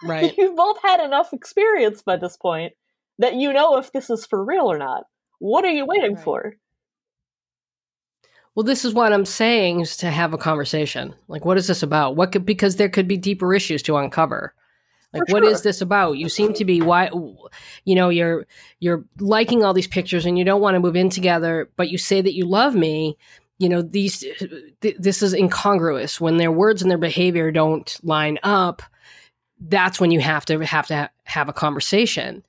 [0.03, 0.35] Right.
[0.39, 2.73] You've both had enough experience by this point
[3.19, 5.05] that you know if this is for real or not.
[5.39, 6.25] What are you waiting right.
[6.25, 6.55] for?
[8.55, 11.15] Well, this is what I'm saying is to have a conversation.
[11.29, 12.17] Like, what is this about?
[12.17, 14.55] What could because there could be deeper issues to uncover.
[15.13, 16.19] Like, what is this about?
[16.19, 17.11] You seem to be why,
[17.85, 18.47] you know, you're
[18.79, 21.97] you're liking all these pictures and you don't want to move in together, but you
[21.97, 23.17] say that you love me.
[23.59, 24.25] You know, these
[24.81, 28.83] th- this is incongruous when their words and their behavior don't line up
[29.61, 32.45] that's when you have to have to ha- have a conversation.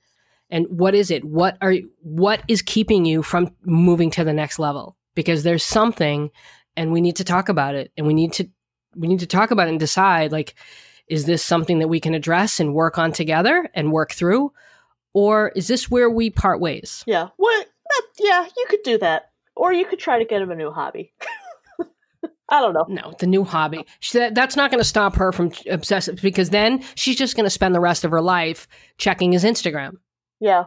[0.50, 1.24] And what is it?
[1.24, 4.96] What are what is keeping you from moving to the next level?
[5.14, 6.30] Because there's something
[6.76, 8.48] and we need to talk about it and we need to
[8.96, 10.54] we need to talk about it and decide like
[11.06, 14.52] is this something that we can address and work on together and work through?
[15.12, 17.02] Or is this where we part ways?
[17.06, 17.28] Yeah.
[17.36, 17.66] What?
[18.18, 19.30] Yeah you could do that.
[19.56, 21.12] Or you could try to get him a new hobby
[22.50, 22.86] I don't know.
[22.88, 23.86] No, the new hobby.
[24.00, 27.50] She, that's not going to stop her from obsessive because then she's just going to
[27.50, 28.66] spend the rest of her life
[28.98, 29.98] checking his Instagram.
[30.40, 30.64] Yeah.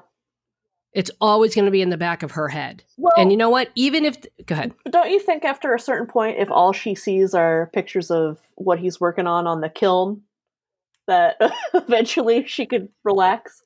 [0.93, 2.83] It's always going to be in the back of her head.
[2.97, 3.69] Well, and you know what?
[3.75, 4.73] Even if go ahead.
[4.89, 8.79] Don't you think after a certain point if all she sees are pictures of what
[8.79, 10.21] he's working on on the kiln
[11.07, 11.35] that
[11.73, 13.63] eventually she could relax?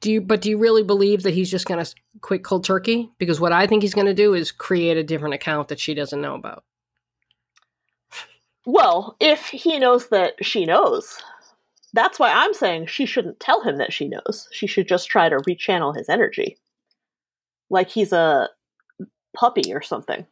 [0.00, 3.10] Do you but do you really believe that he's just going to quit cold turkey?
[3.18, 5.92] Because what I think he's going to do is create a different account that she
[5.94, 6.64] doesn't know about.
[8.66, 11.22] Well, if he knows that she knows,
[11.92, 14.48] that's why I'm saying she shouldn't tell him that she knows.
[14.50, 16.58] She should just try to rechannel his energy.
[17.70, 18.50] Like he's a
[19.34, 20.26] puppy or something.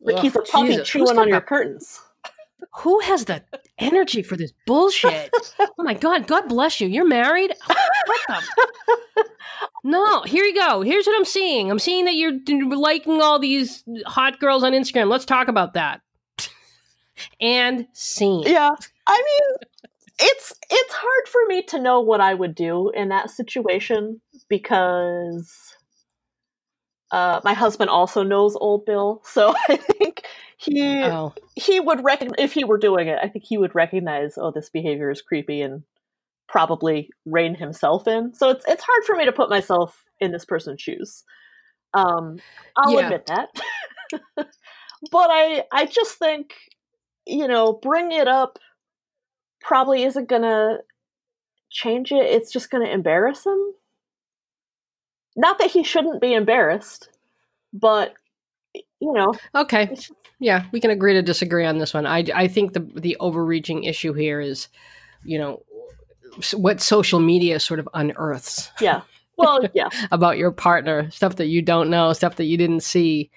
[0.00, 0.88] Like he's a puppy Jesus.
[0.88, 2.00] chewing on your curtains.
[2.78, 3.44] Who has the
[3.78, 5.30] energy for this bullshit?
[5.60, 6.88] oh my god, God bless you.
[6.88, 7.54] You're married?
[7.66, 9.24] What the?
[9.84, 10.82] no, here you go.
[10.82, 11.70] Here's what I'm seeing.
[11.70, 12.32] I'm seeing that you're
[12.76, 15.08] liking all these hot girls on Instagram.
[15.08, 16.00] Let's talk about that
[17.40, 18.44] and scene.
[18.46, 18.70] Yeah.
[19.06, 19.68] I mean,
[20.18, 25.76] it's it's hard for me to know what I would do in that situation because
[27.10, 30.22] uh, my husband also knows Old Bill, so I think
[30.56, 31.34] he oh.
[31.54, 33.18] he would recognize if he were doing it.
[33.22, 35.82] I think he would recognize, oh, this behavior is creepy, and
[36.48, 38.34] probably rein himself in.
[38.34, 41.24] So it's it's hard for me to put myself in this person's shoes.
[41.94, 42.38] Um,
[42.76, 43.06] I'll yeah.
[43.06, 43.48] admit that,
[44.36, 46.54] but I I just think
[47.28, 48.58] you know, bring it up
[49.60, 50.78] probably isn't going to
[51.70, 52.24] change it.
[52.24, 53.58] It's just going to embarrass him.
[55.36, 57.10] Not that he shouldn't be embarrassed,
[57.72, 58.14] but
[58.74, 59.34] you know.
[59.54, 59.96] Okay.
[60.40, 62.06] Yeah, we can agree to disagree on this one.
[62.06, 64.68] I I think the the overreaching issue here is,
[65.24, 65.62] you know,
[66.54, 68.70] what social media sort of unearths.
[68.80, 69.02] Yeah.
[69.36, 69.88] Well, yeah.
[70.10, 73.30] about your partner, stuff that you don't know, stuff that you didn't see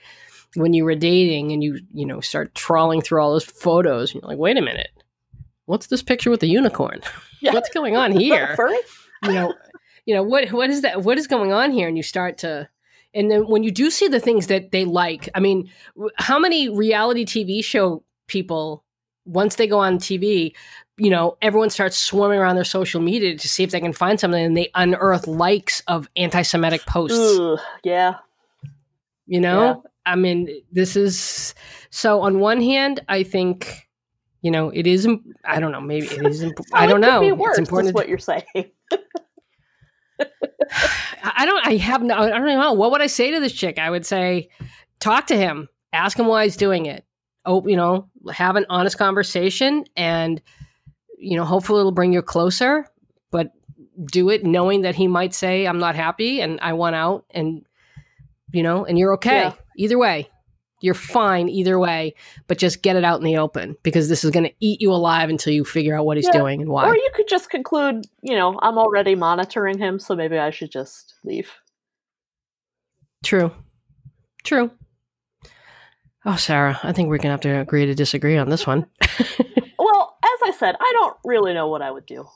[0.55, 4.21] when you were dating and you you know start trawling through all those photos and
[4.21, 4.89] you're like wait a minute.
[5.65, 7.01] What's this picture with the unicorn?
[7.39, 7.53] Yeah.
[7.53, 8.57] what's going on here?
[9.23, 9.53] You know
[10.07, 11.87] you know what what is that what is going on here?
[11.87, 12.67] And you start to
[13.13, 15.69] and then when you do see the things that they like i mean
[16.15, 18.83] how many reality tv show people
[19.25, 20.53] once they go on tv
[21.01, 24.19] you know everyone starts swarming around their social media to see if they can find
[24.19, 27.17] something and they unearth likes of anti-semitic posts.
[27.17, 28.17] Ooh, yeah.
[29.25, 31.53] You know I mean, this is
[31.89, 32.21] so.
[32.21, 33.87] On one hand, I think
[34.41, 35.07] you know it is.
[35.45, 35.81] I don't know.
[35.81, 36.43] Maybe it is.
[36.73, 37.21] I don't know.
[37.23, 37.89] it's important.
[37.89, 38.43] Is what you're saying.
[41.23, 41.67] I don't.
[41.67, 42.15] I have no.
[42.15, 42.73] I don't know.
[42.73, 43.77] What would I say to this chick?
[43.79, 44.49] I would say,
[44.99, 45.69] talk to him.
[45.93, 47.05] Ask him why he's doing it.
[47.45, 50.41] Oh, you know, have an honest conversation, and
[51.17, 52.85] you know, hopefully it'll bring you closer.
[53.29, 53.51] But
[54.11, 57.65] do it knowing that he might say, "I'm not happy and I want out," and
[58.51, 59.41] you know, and you're okay.
[59.41, 59.53] Yeah.
[59.77, 60.29] Either way,
[60.83, 62.15] You're fine either way,
[62.47, 64.91] but just get it out in the open because this is going to eat you
[64.91, 66.39] alive until you figure out what he's Yeah.
[66.39, 66.89] doing and why.
[66.89, 70.71] Or you could just conclude, you know, I'm already monitoring him, so maybe I should
[70.71, 71.51] just leave.
[73.23, 73.51] True.
[74.43, 74.71] True.
[76.25, 78.87] Oh, Sarah, I think we're going to have to agree to disagree on this one.
[79.83, 82.27] Well, as I said, I don't really know what I would do.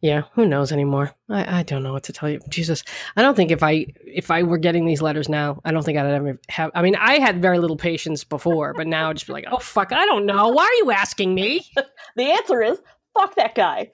[0.00, 1.12] Yeah, who knows anymore?
[1.28, 2.40] I, I don't know what to tell you.
[2.48, 2.82] Jesus,
[3.16, 5.98] I don't think if I if I were getting these letters now, I don't think
[5.98, 6.70] I'd ever have.
[6.74, 9.58] I mean, I had very little patience before, but now I'd just be like, oh
[9.58, 10.48] fuck, I don't know.
[10.48, 11.66] Why are you asking me?
[12.16, 12.78] The answer is
[13.14, 13.90] fuck that guy.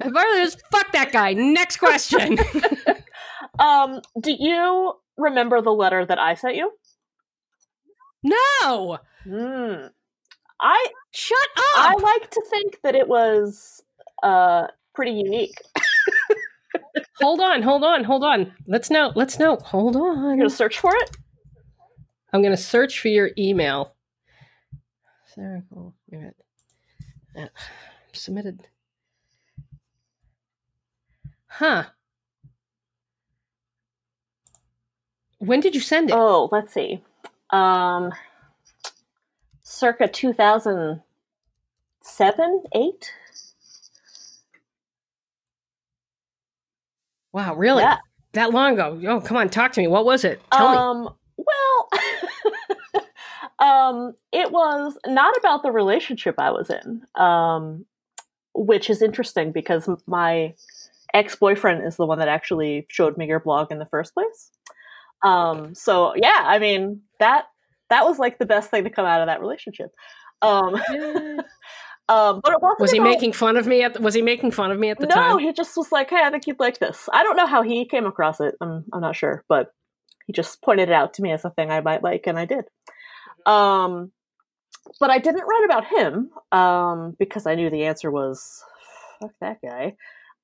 [0.00, 1.32] If I just fuck that guy.
[1.34, 2.38] Next question.
[3.58, 6.72] Um, do you remember the letter that I sent you?
[8.24, 9.86] no, Hmm.
[10.60, 11.62] I shut up.
[11.76, 13.82] I like to think that it was
[14.22, 15.60] uh pretty unique.
[17.20, 18.52] hold on, hold on, hold on.
[18.66, 19.12] Let's know.
[19.14, 19.56] Let's know.
[19.56, 20.24] Hold on.
[20.24, 21.16] You're gonna search for it?
[22.32, 23.94] I'm gonna search for your email.
[25.34, 26.36] Sarah, wait a minute.
[27.36, 27.48] Uh,
[28.12, 28.68] submitted.
[31.46, 31.84] Huh.
[35.38, 36.16] When did you send it?
[36.16, 37.02] Oh, let's see.
[37.50, 38.12] Um,
[39.62, 43.12] circa 2007, 8?
[47.34, 47.82] Wow, really?
[47.82, 47.98] Yeah.
[48.32, 48.98] That long ago?
[49.06, 49.86] Oh, come on, talk to me.
[49.86, 50.40] What was it?
[50.52, 50.76] Tell me.
[50.76, 51.88] um, well,
[53.58, 57.84] um, it was not about the relationship I was in, um,
[58.54, 60.54] which is interesting because my
[61.12, 64.50] ex boyfriend is the one that actually showed me your blog in the first place.
[65.22, 67.46] Um, so yeah, I mean that
[67.90, 69.92] that was like the best thing to come out of that relationship.
[70.42, 70.80] Um,
[72.08, 72.80] um, but it wasn't.
[72.80, 73.94] was he about- making fun of me at?
[73.94, 75.30] The, was he making fun of me at the no, time?
[75.30, 77.62] No, he just was like, "Hey, I think you'd like this." I don't know how
[77.62, 78.54] he came across it.
[78.60, 79.72] I'm I'm not sure, but
[80.26, 82.44] he just pointed it out to me as a thing I might like, and I
[82.44, 82.64] did.
[83.46, 84.12] Um,
[85.00, 88.62] but I didn't write about him um, because I knew the answer was
[89.20, 89.96] fuck that guy.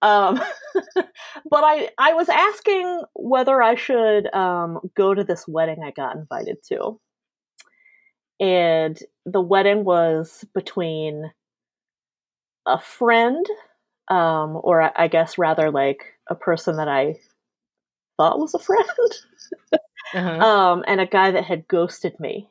[0.02, 0.40] Um,
[0.94, 6.16] but I I was asking whether I should um, go to this wedding I got
[6.16, 6.98] invited to,
[8.38, 11.30] and the wedding was between
[12.66, 13.46] a friend
[14.08, 17.16] um, or I- I guess rather like a person that I
[18.16, 18.84] thought was a friend,
[20.14, 20.44] Uh-huh.
[20.44, 22.48] um, and a guy that had ghosted me.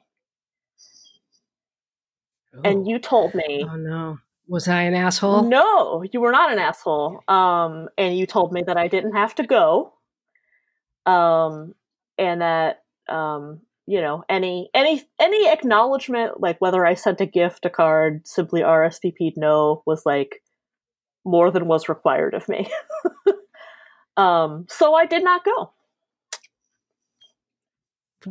[2.63, 4.19] And you told me, Oh no.
[4.47, 5.43] Was I an asshole?
[5.43, 7.21] no, you were not an asshole.
[7.27, 9.93] Um, and you told me that I didn't have to go.
[11.05, 11.75] Um,
[12.17, 17.65] and that um, you know, any any any acknowledgement, like whether I sent a gift,
[17.65, 20.43] a card, simply RSVP'd no, was like
[21.25, 22.69] more than was required of me.
[24.17, 25.71] um, so I did not go.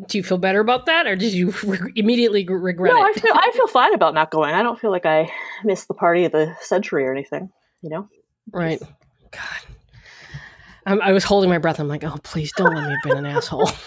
[0.07, 3.21] Do you feel better about that, or did you re- immediately regret no, I it?
[3.21, 4.55] feel I feel fine about not going.
[4.55, 5.29] I don't feel like I
[5.65, 7.51] missed the party of the century or anything.
[7.83, 8.09] You know.
[8.53, 8.81] Right.
[9.33, 9.43] God.
[10.87, 11.81] I'm, I was holding my breath.
[11.81, 13.69] I'm like, oh, please don't let me have been an asshole.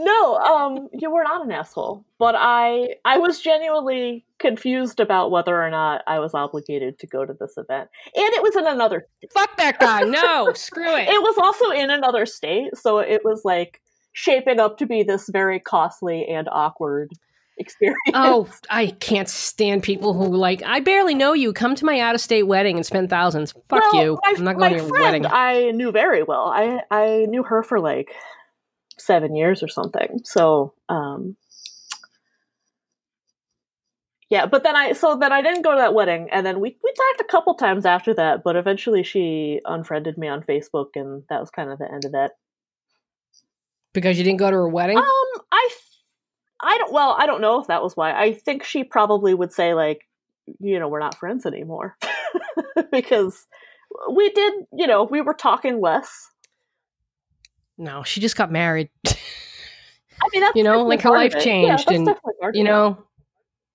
[0.00, 5.60] No, um, you were not an asshole, but I I was genuinely confused about whether
[5.60, 9.08] or not I was obligated to go to this event, and it was in another.
[9.34, 10.02] Fuck that guy.
[10.02, 11.08] No, screw it.
[11.08, 13.80] It was also in another state, so it was like
[14.12, 17.10] shaping up to be this very costly and awkward
[17.58, 17.98] experience.
[18.14, 20.62] oh, I can't stand people who like.
[20.64, 21.52] I barely know you.
[21.52, 23.52] Come to my out of state wedding and spend thousands.
[23.68, 24.18] Fuck Well, you.
[24.24, 25.26] My, I'm not going to your friend, wedding.
[25.26, 26.52] I knew very well.
[26.54, 28.14] I I knew her for like
[29.00, 30.20] seven years or something.
[30.24, 31.36] So, um,
[34.30, 34.46] yeah.
[34.46, 36.92] But then I so then I didn't go to that wedding, and then we we
[36.92, 38.42] talked a couple times after that.
[38.44, 42.12] But eventually, she unfriended me on Facebook, and that was kind of the end of
[42.12, 42.32] that.
[43.94, 44.98] because you didn't go to her wedding.
[44.98, 45.04] Um,
[45.52, 45.68] I
[46.62, 46.92] I don't.
[46.92, 48.12] Well, I don't know if that was why.
[48.12, 50.06] I think she probably would say like,
[50.60, 51.96] you know, we're not friends anymore
[52.92, 53.46] because
[54.12, 54.54] we did.
[54.72, 56.28] You know, we were talking less.
[57.78, 58.90] No, she just got married.
[59.06, 59.14] I
[60.32, 62.16] mean, that's You know, like her life changed Yeah, and,
[62.52, 63.04] you know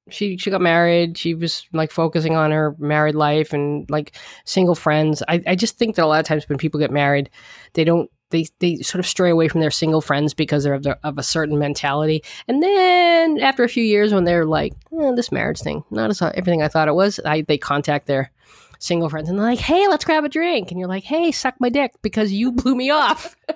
[0.10, 1.18] she she got married.
[1.18, 4.16] She was like focusing on her married life and like
[4.46, 5.24] single friends.
[5.28, 7.30] I, I just think that a lot of times when people get married
[7.74, 10.84] they don't they they sort of stray away from their single friends because they're of,
[10.84, 12.24] the, of a certain mentality.
[12.48, 16.22] And then after a few years when they're like eh, this marriage thing not as
[16.22, 18.32] everything i thought it was I, they contact their
[18.84, 21.56] single friends and they're like hey let's grab a drink and you're like hey suck
[21.60, 23.38] my dick because you blew me off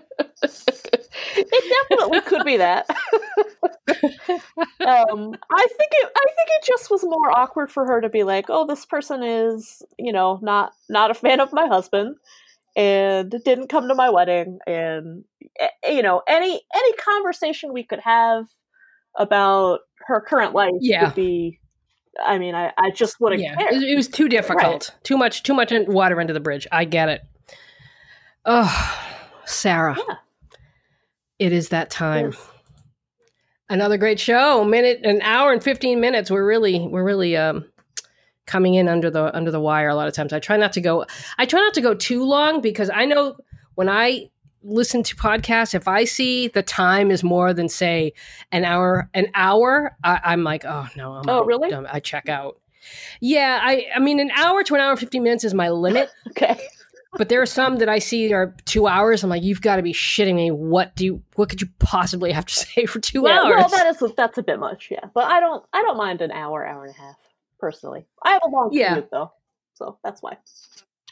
[1.36, 2.86] it definitely could be that.
[2.90, 2.98] um,
[5.52, 6.12] I think it.
[6.16, 9.24] I think it just was more awkward for her to be like, "Oh, this person
[9.24, 12.16] is, you know, not not a fan of my husband,
[12.76, 15.24] and didn't come to my wedding, and
[15.60, 18.48] eh, you know, any any conversation we could have
[19.18, 21.06] about her current life Yeah.
[21.06, 21.60] would be.
[22.26, 23.73] I mean, I, I just wouldn't yeah, care.
[23.73, 24.94] it, it was too difficult.
[25.03, 26.68] Too much, too much water under the bridge.
[26.72, 27.22] I get it.
[28.45, 28.99] Oh,
[29.45, 30.15] Sarah, Yeah.
[31.39, 32.27] it is that time.
[32.31, 32.49] Yes.
[33.69, 34.64] Another great show.
[34.64, 36.31] Minute, an hour and fifteen minutes.
[36.31, 37.65] We're really, we're really um,
[38.45, 39.89] coming in under the under the wire.
[39.89, 41.06] A lot of times, I try not to go.
[41.38, 43.35] I try not to go too long because I know
[43.76, 44.30] when I
[44.63, 48.13] listen to podcasts, if I see the time is more than say
[48.51, 51.71] an hour, an hour, I, I'm like, oh no, I'm Oh, really?
[51.73, 52.59] Um, I check out.
[53.19, 56.09] Yeah, I, I mean, an hour to an hour and fifteen minutes is my limit.
[56.29, 56.59] Okay.
[57.17, 59.23] But there are some that I see are two hours.
[59.23, 60.51] I'm like, you've got to be shitting me.
[60.51, 63.55] What do you, what could you possibly have to say for two yeah, hours?
[63.57, 64.89] well, that is that's a bit much.
[64.91, 67.15] Yeah, but I don't I don't mind an hour, hour and a half
[67.59, 68.05] personally.
[68.23, 68.89] I have a long Yeah.
[68.89, 69.31] commute though,
[69.73, 70.38] so that's why.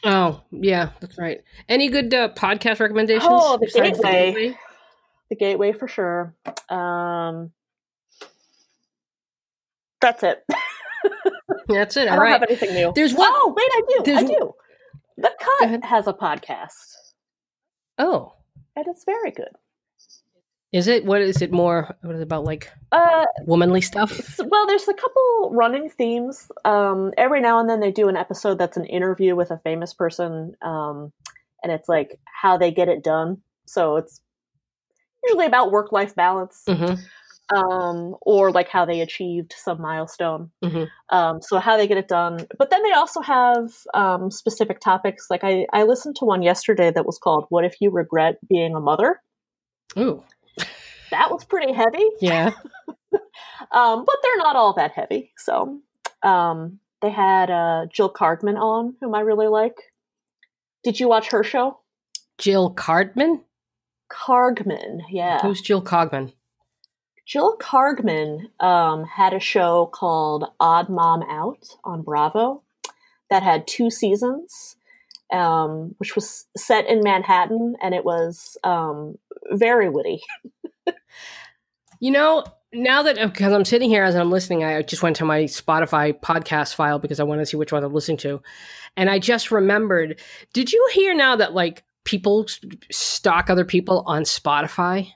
[0.04, 1.42] Oh, yeah, that's right.
[1.68, 3.28] Any good uh, podcast recommendations?
[3.28, 4.56] Oh, The besides Gateway.
[5.30, 6.34] The Gateway for sure.
[6.68, 7.52] Um,
[10.00, 10.44] that's it.
[11.68, 12.08] That's it.
[12.08, 12.32] I don't right.
[12.32, 12.92] have anything new.
[12.94, 13.94] There's one- Oh, wait, I do.
[13.98, 14.52] I there's- do.
[15.16, 15.32] The.
[15.40, 16.94] Cut has a podcast,
[17.98, 18.34] Oh,
[18.76, 19.48] and it's very good.
[20.72, 21.04] Is it?
[21.04, 21.94] What is it more?
[22.02, 22.44] What is it about?
[22.44, 24.38] Like Uh, womanly stuff?
[24.38, 26.50] well, there's a couple running themes.
[26.64, 29.94] Um, every now and then they do an episode that's an interview with a famous
[29.94, 31.12] person, um,
[31.62, 33.38] and it's like how they get it done.
[33.66, 34.20] So it's
[35.24, 36.62] usually about work life balance.
[36.68, 36.94] hmm
[37.54, 40.50] um, or like how they achieved some milestone.
[40.64, 40.88] Mhm.
[41.10, 42.44] Um, so how they get it done.
[42.58, 45.28] But then they also have um, specific topics.
[45.30, 48.74] Like I, I listened to one yesterday that was called "What if you regret being
[48.74, 49.22] a mother?"
[49.96, 50.24] Ooh,
[51.16, 52.50] That was pretty heavy, yeah.
[53.72, 55.32] um, but they're not all that heavy.
[55.38, 55.80] So
[56.22, 59.76] um, they had uh, Jill Cardman on, whom I really like.
[60.84, 61.78] Did you watch her show?
[62.36, 63.40] Jill Cardman.
[64.12, 65.40] Kargman, yeah.
[65.40, 66.32] Who's Jill Cogman?
[67.26, 72.62] Jill Kargman um, had a show called Odd Mom Out on Bravo
[73.30, 74.76] that had two seasons,
[75.32, 79.16] um, which was set in Manhattan, and it was um,
[79.50, 80.20] very witty.
[82.00, 85.16] You know, now that oh, because I'm sitting here as I'm listening, I just went
[85.16, 88.42] to my Spotify podcast file because I wanted to see which one I'm listening to,
[88.96, 90.20] and I just remembered.
[90.52, 92.46] Did you hear now that like people
[92.90, 95.10] stalk other people on Spotify?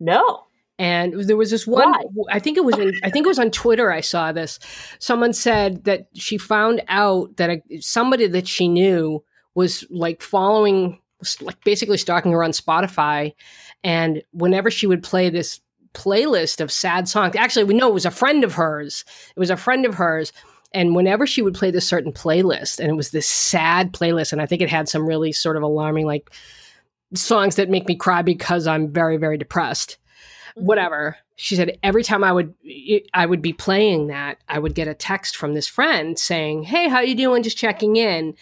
[0.00, 0.44] No.
[0.80, 1.90] And there was this one.
[1.90, 2.36] Why?
[2.36, 2.78] I think it was.
[2.78, 3.90] In, I think it was on Twitter.
[3.90, 4.60] I saw this.
[5.00, 9.24] Someone said that she found out that a, somebody that she knew
[9.56, 11.00] was like following,
[11.40, 13.34] like basically stalking her on Spotify,
[13.82, 15.60] and whenever she would play this
[15.94, 19.04] playlist of sad songs, actually, we know it was a friend of hers.
[19.34, 20.32] It was a friend of hers.
[20.74, 24.42] And whenever she would play this certain playlist, and it was this sad playlist, and
[24.42, 26.30] I think it had some really sort of alarming, like
[27.14, 29.96] songs that make me cry because I'm very, very depressed
[30.58, 30.66] mm-hmm.
[30.66, 32.54] whatever she said every time i would
[33.14, 36.88] i would be playing that i would get a text from this friend saying hey
[36.88, 38.34] how you doing just checking in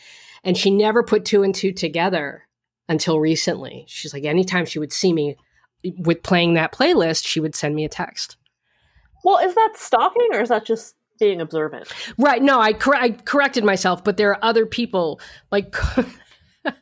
[0.45, 2.46] and she never put two and two together
[2.89, 5.37] until recently she's like anytime she would see me
[5.99, 8.37] with playing that playlist she would send me a text
[9.25, 11.93] Well, is that stalking or is that just being observant?
[12.19, 15.75] right no i, cor- I corrected myself but there are other people like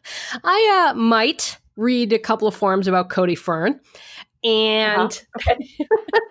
[0.45, 3.81] i uh, might read a couple of forums about cody fern
[4.43, 5.79] and Okay.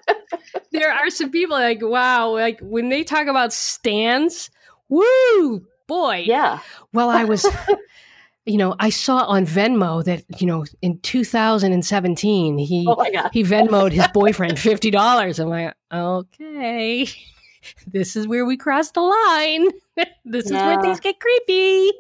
[0.72, 4.50] there are some people like wow like when they talk about stans
[4.90, 6.60] woo boy Yeah.
[6.94, 7.46] well i was
[8.46, 13.92] you know i saw on venmo that you know in 2017 he Oh he venmoed
[13.92, 17.08] his boyfriend $50 i'm like okay.
[17.88, 19.70] This is where we cross the line.
[20.26, 21.92] This is where things get creepy.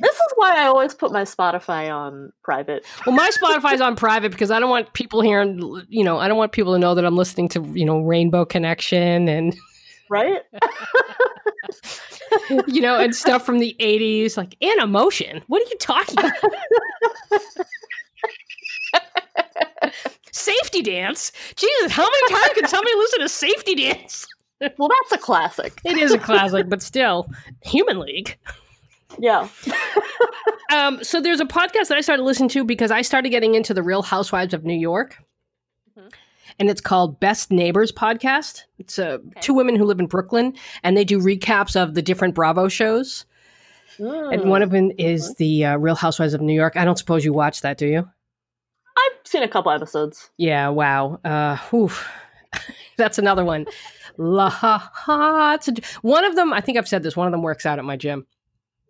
[0.00, 2.84] This is why I always put my Spotify on private.
[3.04, 6.38] well my spotify's on private because i don't want people hearing you know i don't
[6.38, 9.54] want people to know that i'm listening to you know rainbow connection and
[10.08, 10.42] Right?
[12.66, 15.42] you know, and stuff from the 80s, like in emotion.
[15.48, 16.32] What are you talking about?
[20.32, 21.32] safety dance?
[21.56, 24.26] Jesus, how many times can somebody listen to safety dance?
[24.78, 25.80] Well, that's a classic.
[25.84, 27.28] It is a classic, but still,
[27.64, 28.38] Human League.
[29.18, 29.48] Yeah.
[30.70, 33.72] Um, so there's a podcast that I started listening to because I started getting into
[33.72, 35.16] the Real Housewives of New York.
[35.96, 36.12] Mhm.
[36.58, 38.62] And it's called Best Neighbors Podcast.
[38.78, 42.34] It's uh, two women who live in Brooklyn, and they do recaps of the different
[42.34, 43.24] Bravo shows.
[43.98, 44.46] And Mm.
[44.46, 46.76] one of them is the uh, Real Housewives of New York.
[46.76, 48.00] I don't suppose you watch that, do you?
[48.98, 50.28] I've seen a couple episodes.
[50.36, 51.18] Yeah, wow.
[51.24, 52.06] Uh, oof.
[52.98, 53.66] That's another one.
[54.18, 55.58] La ha ha.
[56.02, 57.96] One of them, I think I've said this, one of them works out at my
[57.96, 58.26] gym.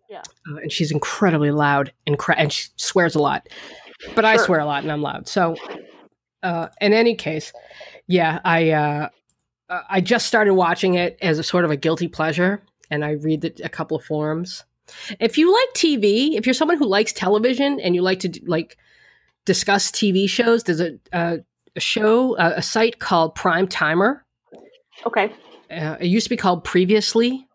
[0.09, 0.23] Yeah.
[0.49, 3.47] Uh, and she's incredibly loud and, cra- and she swears a lot.
[4.15, 5.27] But I swear a lot and I'm loud.
[5.27, 5.55] So,
[6.43, 7.53] uh, in any case,
[8.07, 9.09] Yeah, I uh,
[9.69, 13.11] uh, I just started watching it as a sort of a guilty pleasure, and I
[13.11, 14.63] read the, a couple of forums.
[15.19, 18.77] If you like TV, if you're someone who likes television and you like to like
[19.45, 21.39] discuss TV shows, there's a, a,
[21.75, 24.25] a show, a, a, site called Prime Timer.
[25.05, 25.33] Okay.
[25.69, 27.46] Uh, it used to be called Previously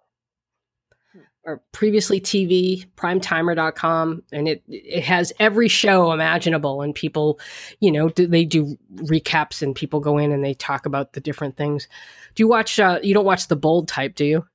[1.45, 6.83] or previously TV, primetimer.com, and it it has every show imaginable.
[6.83, 7.41] And people,
[7.81, 11.21] you know, do, they do recaps and people go in and they talk about the
[11.21, 11.89] different things.
[12.35, 12.79] Do you watch?
[12.79, 14.47] Uh, you don't watch the bold type, do you?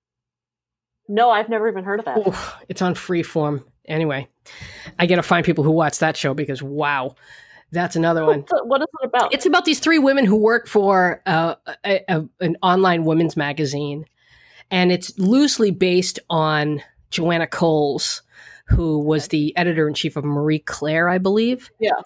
[1.08, 2.58] No, I've never even heard of that.
[2.70, 3.64] It's on Freeform.
[3.86, 4.28] Anyway,
[5.00, 7.16] I got to find people who watch that show because wow,
[7.72, 8.46] that's another one.
[8.64, 9.34] What is it about?
[9.34, 11.56] It's about these three women who work for uh,
[11.86, 14.06] a, a, an online women's magazine,
[14.72, 18.22] and it's loosely based on Joanna Coles,
[18.66, 21.70] who was the editor in chief of Marie Claire, I believe.
[21.80, 22.02] Yeah.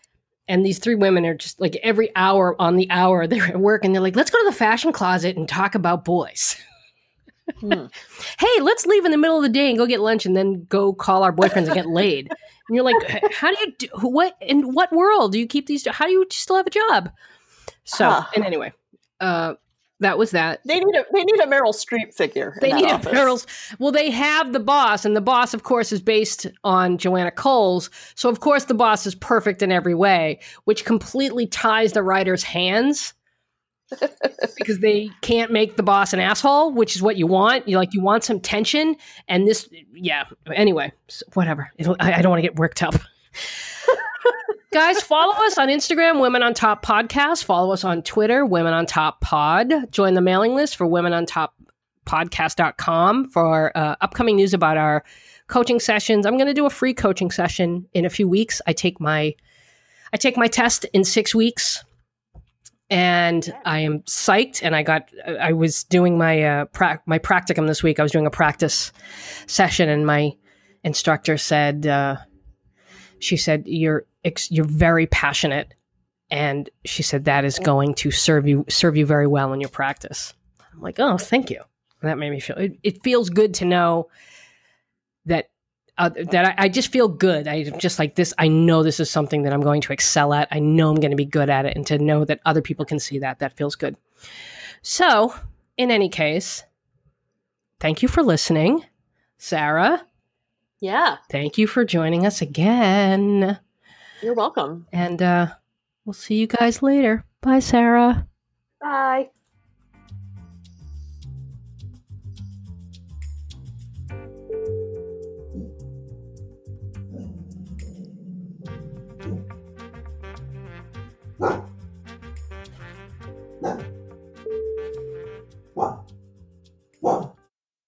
[0.48, 3.86] And these three women are just like every hour on the hour they're at work,
[3.86, 6.58] and they're like, "Let's go to the fashion closet and talk about boys."
[7.60, 7.86] Hmm.
[8.40, 10.66] hey, let's leave in the middle of the day and go get lunch and then
[10.66, 12.30] go call our boyfriends and get laid.
[12.30, 15.86] And you're like, how do you do what in what world do you keep these
[15.88, 17.12] how do you still have a job?
[17.84, 18.26] So, huh.
[18.36, 18.74] and anyway,
[19.20, 19.56] uh
[20.02, 20.62] that was that.
[20.66, 22.58] They need a they need a Meryl Streep figure.
[22.60, 23.12] They need office.
[23.12, 23.48] a Meryl's.
[23.80, 27.90] Well, they have the boss, and the boss, of course, is based on Joanna Coles.
[28.16, 32.44] So, of course, the boss is perfect in every way, which completely ties the writer's
[32.44, 33.14] hands
[34.58, 37.68] because they can't make the boss an asshole, which is what you want.
[37.68, 38.96] You like you want some tension,
[39.28, 40.26] and this, yeah.
[40.54, 40.92] Anyway,
[41.34, 41.72] whatever.
[42.00, 42.96] I, I don't want to get worked up.
[44.72, 47.44] Guys, follow us on Instagram, Women on Top Podcast.
[47.44, 49.92] Follow us on Twitter, Women on Top Pod.
[49.92, 51.56] Join the mailing list for Women on Top
[52.06, 55.04] Podcast.com for uh, upcoming news about our
[55.48, 56.26] coaching sessions.
[56.26, 58.62] I'm going to do a free coaching session in a few weeks.
[58.66, 59.36] I take my
[60.14, 61.84] I take my test in six weeks
[62.90, 64.64] and I am psyched.
[64.64, 68.00] And I got, I was doing my uh, pra- my practicum this week.
[68.00, 68.94] I was doing a practice
[69.48, 70.32] session, and my
[70.84, 72.18] instructor said, uh,
[73.22, 74.06] she said, "You're
[74.50, 75.74] you're very passionate,"
[76.30, 79.70] and she said that is going to serve you serve you very well in your
[79.70, 80.34] practice.
[80.74, 81.62] I'm like, oh, thank you.
[82.02, 82.58] that made me feel.
[82.58, 84.10] It, it feels good to know
[85.26, 85.50] that
[85.98, 87.48] uh, that I, I, just feel good.
[87.48, 88.34] I just like this.
[88.38, 90.48] I know this is something that I'm going to excel at.
[90.50, 92.86] I know I'm going to be good at it, and to know that other people
[92.86, 93.98] can see that that feels good.
[94.82, 95.36] So,
[95.78, 96.64] in any case,
[97.80, 98.84] thank you for listening,
[99.38, 100.04] Sarah.
[100.82, 101.18] Yeah.
[101.30, 103.60] Thank you for joining us again.
[104.22, 104.88] You're welcome.
[104.92, 105.48] And uh,
[106.04, 107.24] we'll see you guys later.
[107.42, 108.28] Bye, Sarah.
[108.82, 109.30] Bye.